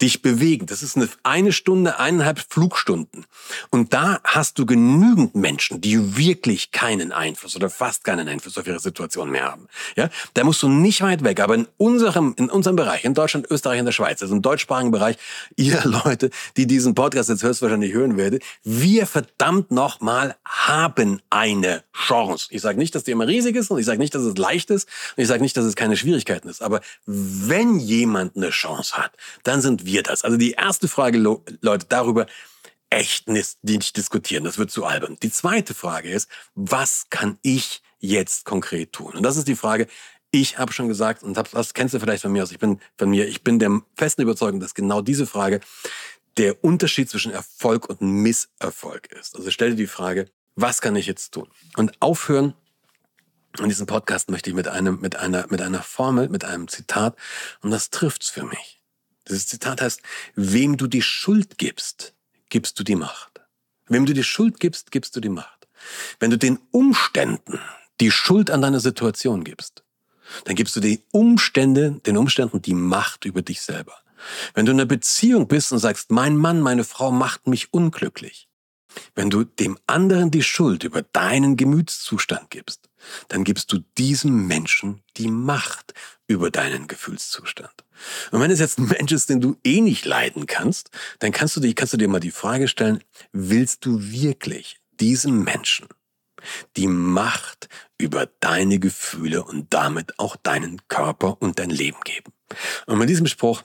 dich 0.00 0.22
bewegen. 0.22 0.66
Das 0.66 0.82
ist 0.82 0.96
eine, 0.96 1.08
eine 1.22 1.52
Stunde, 1.52 1.98
eineinhalb 1.98 2.40
Flugstunden. 2.48 3.26
Und 3.70 3.92
da 3.94 4.20
hast 4.24 4.58
du 4.58 4.66
genügend 4.66 5.34
Menschen, 5.34 5.80
die 5.80 6.16
wirklich 6.16 6.72
keinen 6.72 7.12
Einfluss 7.12 7.56
oder 7.56 7.70
fast 7.70 8.04
keinen 8.04 8.28
Einfluss 8.28 8.58
auf 8.58 8.66
ihre 8.66 8.80
Situation 8.80 9.30
mehr 9.30 9.44
haben. 9.44 9.68
Ja, 9.96 10.10
da 10.34 10.44
musst 10.44 10.62
du 10.62 10.68
nicht 10.68 11.00
weit 11.02 11.24
weg. 11.24 11.40
Aber 11.40 11.54
in 11.54 11.66
unserem, 11.76 12.34
in 12.36 12.50
unserem 12.50 12.76
Bereich, 12.76 13.04
in 13.04 13.14
Deutschland, 13.14 13.50
Österreich 13.50 13.78
und 13.80 13.86
der 13.86 13.92
Schweiz, 13.92 14.20
also 14.22 14.34
im 14.34 14.42
deutschsprachigen 14.42 14.90
Bereich, 14.90 15.16
ihr 15.56 15.80
Leute, 15.84 16.30
die 16.56 16.66
diesen 16.66 16.94
Podcast 16.94 17.28
jetzt 17.28 17.42
höchstwahrscheinlich 17.42 17.92
hören 17.92 18.16
werdet, 18.16 18.42
wir 18.62 19.06
verdammt 19.06 19.70
nochmal 19.70 20.36
haben 20.44 21.20
eine 21.30 21.84
Chance. 21.92 22.48
Ich 22.50 22.62
sage 22.62 22.78
nicht, 22.78 22.94
dass 22.94 23.04
die 23.04 23.12
immer 23.12 23.26
riesig 23.26 23.56
ist 23.56 23.70
und 23.70 23.78
ich 23.78 23.86
sage 23.86 23.98
nicht, 23.98 24.14
dass 24.14 24.22
es 24.22 24.36
leicht 24.36 24.70
ist 24.70 24.88
und 25.16 25.22
ich 25.22 25.28
sage 25.28 25.42
nicht, 25.42 25.56
dass 25.56 25.64
es 25.64 25.76
keine 25.76 25.96
Schwierigkeiten 25.96 26.48
ist. 26.48 26.62
Aber 26.62 26.80
wenn 27.06 27.78
jemand 27.78 28.36
eine 28.36 28.50
Chance 28.50 28.96
hat, 28.96 29.12
dann 29.42 29.60
sind 29.60 29.83
wir 29.84 30.02
das. 30.02 30.24
Also 30.24 30.36
die 30.36 30.52
erste 30.52 30.88
Frage, 30.88 31.18
Leute, 31.18 31.86
darüber 31.88 32.26
echt 32.90 33.28
nicht, 33.28 33.58
diskutieren. 33.96 34.44
Das 34.44 34.58
wird 34.58 34.70
zu 34.70 34.84
albern. 34.84 35.16
Die 35.22 35.30
zweite 35.30 35.74
Frage 35.74 36.10
ist, 36.10 36.28
was 36.54 37.06
kann 37.10 37.38
ich 37.42 37.82
jetzt 37.98 38.44
konkret 38.44 38.92
tun? 38.92 39.14
Und 39.14 39.22
das 39.22 39.36
ist 39.36 39.48
die 39.48 39.56
Frage, 39.56 39.86
ich 40.30 40.58
habe 40.58 40.72
schon 40.72 40.88
gesagt, 40.88 41.22
und 41.22 41.36
das 41.36 41.74
kennst 41.74 41.94
du 41.94 42.00
vielleicht 42.00 42.22
von 42.22 42.32
mir 42.32 42.42
aus, 42.42 42.50
ich 42.50 42.58
bin 42.58 42.80
von 42.98 43.08
mir, 43.08 43.28
ich 43.28 43.42
bin 43.42 43.58
der 43.58 43.82
festen 43.96 44.22
Überzeugung, 44.22 44.60
dass 44.60 44.74
genau 44.74 45.00
diese 45.00 45.26
Frage 45.26 45.60
der 46.36 46.64
Unterschied 46.64 47.08
zwischen 47.08 47.30
Erfolg 47.30 47.88
und 47.88 48.00
Misserfolg 48.00 49.06
ist. 49.12 49.36
Also 49.36 49.50
stell 49.50 49.70
dir 49.70 49.76
die 49.76 49.86
Frage, 49.86 50.28
was 50.56 50.80
kann 50.80 50.96
ich 50.96 51.06
jetzt 51.06 51.32
tun? 51.32 51.48
Und 51.76 51.92
aufhören, 52.00 52.54
in 53.60 53.68
diesem 53.68 53.86
Podcast 53.86 54.30
möchte 54.30 54.50
ich 54.50 54.56
mit 54.56 54.66
einem, 54.66 55.00
mit 55.00 55.16
einer, 55.16 55.46
mit 55.48 55.62
einer 55.62 55.82
Formel, 55.82 56.28
mit 56.28 56.44
einem 56.44 56.66
Zitat, 56.66 57.16
und 57.60 57.70
das 57.70 57.90
trifft's 57.90 58.30
für 58.30 58.44
mich. 58.44 58.73
Dieses 59.28 59.46
Zitat 59.46 59.80
heißt, 59.80 60.02
wem 60.34 60.76
du 60.76 60.86
die 60.86 61.02
Schuld 61.02 61.58
gibst, 61.58 62.14
gibst 62.50 62.78
du 62.78 62.84
die 62.84 62.96
Macht. 62.96 63.40
Wem 63.88 64.06
du 64.06 64.12
die 64.12 64.24
Schuld 64.24 64.60
gibst, 64.60 64.90
gibst 64.90 65.16
du 65.16 65.20
die 65.20 65.28
Macht. 65.28 65.68
Wenn 66.18 66.30
du 66.30 66.38
den 66.38 66.58
Umständen 66.70 67.60
die 68.00 68.10
Schuld 68.10 68.50
an 68.50 68.62
deiner 68.62 68.80
Situation 68.80 69.44
gibst, 69.44 69.84
dann 70.44 70.56
gibst 70.56 70.74
du 70.76 70.80
die 70.80 71.02
Umstände, 71.12 72.00
den 72.06 72.16
Umständen 72.16 72.62
die 72.62 72.74
Macht 72.74 73.24
über 73.24 73.42
dich 73.42 73.60
selber. 73.60 73.94
Wenn 74.54 74.66
du 74.66 74.72
in 74.72 74.80
einer 74.80 74.86
Beziehung 74.86 75.48
bist 75.48 75.72
und 75.72 75.78
sagst, 75.78 76.10
mein 76.10 76.36
Mann, 76.36 76.60
meine 76.60 76.84
Frau 76.84 77.10
macht 77.10 77.46
mich 77.46 77.72
unglücklich, 77.74 78.48
wenn 79.14 79.30
du 79.30 79.44
dem 79.44 79.78
anderen 79.86 80.30
die 80.30 80.42
Schuld 80.42 80.84
über 80.84 81.02
deinen 81.02 81.56
Gemütszustand 81.56 82.50
gibst, 82.50 82.88
dann 83.28 83.44
gibst 83.44 83.72
du 83.72 83.78
diesem 83.98 84.46
Menschen 84.46 85.02
die 85.16 85.28
Macht 85.28 85.94
über 86.26 86.50
deinen 86.50 86.86
Gefühlszustand. 86.86 87.84
Und 88.30 88.40
wenn 88.40 88.50
es 88.50 88.60
jetzt 88.60 88.78
ein 88.78 88.86
Mensch 88.86 89.12
ist, 89.12 89.28
den 89.28 89.40
du 89.40 89.56
eh 89.64 89.80
nicht 89.80 90.04
leiden 90.04 90.46
kannst, 90.46 90.90
dann 91.18 91.32
kannst 91.32 91.56
du 91.56 91.60
dir, 91.60 91.74
kannst 91.74 91.92
du 91.92 91.96
dir 91.96 92.08
mal 92.08 92.20
die 92.20 92.30
Frage 92.30 92.68
stellen, 92.68 93.02
willst 93.32 93.84
du 93.84 94.00
wirklich 94.00 94.78
diesem 95.00 95.44
Menschen 95.44 95.88
die 96.76 96.88
Macht 96.88 97.68
über 97.98 98.26
deine 98.40 98.78
Gefühle 98.78 99.44
und 99.44 99.72
damit 99.72 100.18
auch 100.18 100.36
deinen 100.36 100.86
Körper 100.88 101.40
und 101.40 101.58
dein 101.58 101.70
Leben 101.70 102.00
geben? 102.04 102.32
Und 102.86 102.98
mit 102.98 103.08
diesem 103.08 103.26
Spruch 103.26 103.62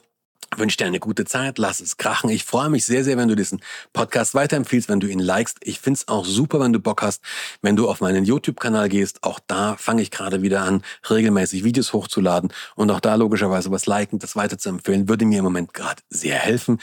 wünsche 0.56 0.76
dir 0.76 0.86
eine 0.86 1.00
gute 1.00 1.24
Zeit, 1.24 1.58
lass 1.58 1.80
es 1.80 1.96
krachen. 1.96 2.30
Ich 2.30 2.44
freue 2.44 2.68
mich 2.70 2.84
sehr, 2.84 3.04
sehr, 3.04 3.16
wenn 3.16 3.28
du 3.28 3.36
diesen 3.36 3.60
Podcast 3.92 4.34
weiterempfiehlst, 4.34 4.88
wenn 4.88 5.00
du 5.00 5.06
ihn 5.06 5.18
likest. 5.18 5.58
Ich 5.62 5.80
find's 5.80 6.08
auch 6.08 6.24
super, 6.24 6.60
wenn 6.60 6.72
du 6.72 6.80
Bock 6.80 7.02
hast, 7.02 7.22
wenn 7.62 7.76
du 7.76 7.88
auf 7.88 8.00
meinen 8.00 8.24
YouTube-Kanal 8.24 8.88
gehst. 8.88 9.22
Auch 9.22 9.40
da 9.46 9.76
fange 9.76 10.02
ich 10.02 10.10
gerade 10.10 10.42
wieder 10.42 10.62
an, 10.62 10.82
regelmäßig 11.08 11.64
Videos 11.64 11.92
hochzuladen 11.92 12.52
und 12.74 12.90
auch 12.90 13.00
da 13.00 13.14
logischerweise 13.14 13.70
was 13.70 13.86
liken, 13.86 14.18
das 14.18 14.36
weiterzuempfehlen, 14.36 15.08
würde 15.08 15.24
mir 15.24 15.38
im 15.38 15.44
Moment 15.44 15.74
gerade 15.74 16.02
sehr 16.08 16.36
helfen. 16.36 16.78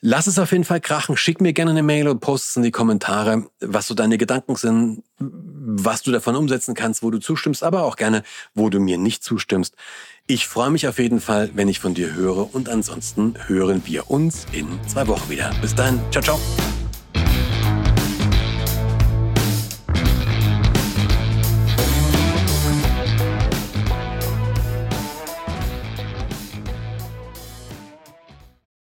Lass 0.00 0.28
es 0.28 0.38
auf 0.38 0.52
jeden 0.52 0.64
Fall 0.64 0.80
krachen. 0.80 1.16
Schick 1.16 1.40
mir 1.40 1.52
gerne 1.52 1.72
eine 1.72 1.82
Mail 1.82 2.06
und 2.06 2.20
post 2.20 2.50
es 2.50 2.56
in 2.56 2.62
die 2.62 2.70
Kommentare, 2.70 3.50
was 3.58 3.88
so 3.88 3.94
deine 3.94 4.16
Gedanken 4.16 4.54
sind, 4.54 5.02
was 5.18 6.02
du 6.02 6.12
davon 6.12 6.36
umsetzen 6.36 6.74
kannst, 6.74 7.02
wo 7.02 7.10
du 7.10 7.18
zustimmst, 7.18 7.64
aber 7.64 7.82
auch 7.82 7.96
gerne, 7.96 8.22
wo 8.54 8.70
du 8.70 8.78
mir 8.78 8.96
nicht 8.96 9.24
zustimmst. 9.24 9.74
Ich 10.30 10.46
freue 10.46 10.68
mich 10.68 10.86
auf 10.86 10.98
jeden 10.98 11.22
Fall, 11.22 11.48
wenn 11.54 11.68
ich 11.68 11.80
von 11.80 11.94
dir 11.94 12.14
höre 12.14 12.54
und 12.54 12.68
ansonsten 12.68 13.32
hören 13.46 13.80
wir 13.86 14.10
uns 14.10 14.44
in 14.52 14.66
zwei 14.86 15.06
Wochen 15.06 15.30
wieder. 15.30 15.50
Bis 15.62 15.74
dann. 15.74 15.98
Ciao, 16.10 16.22
ciao. 16.22 16.38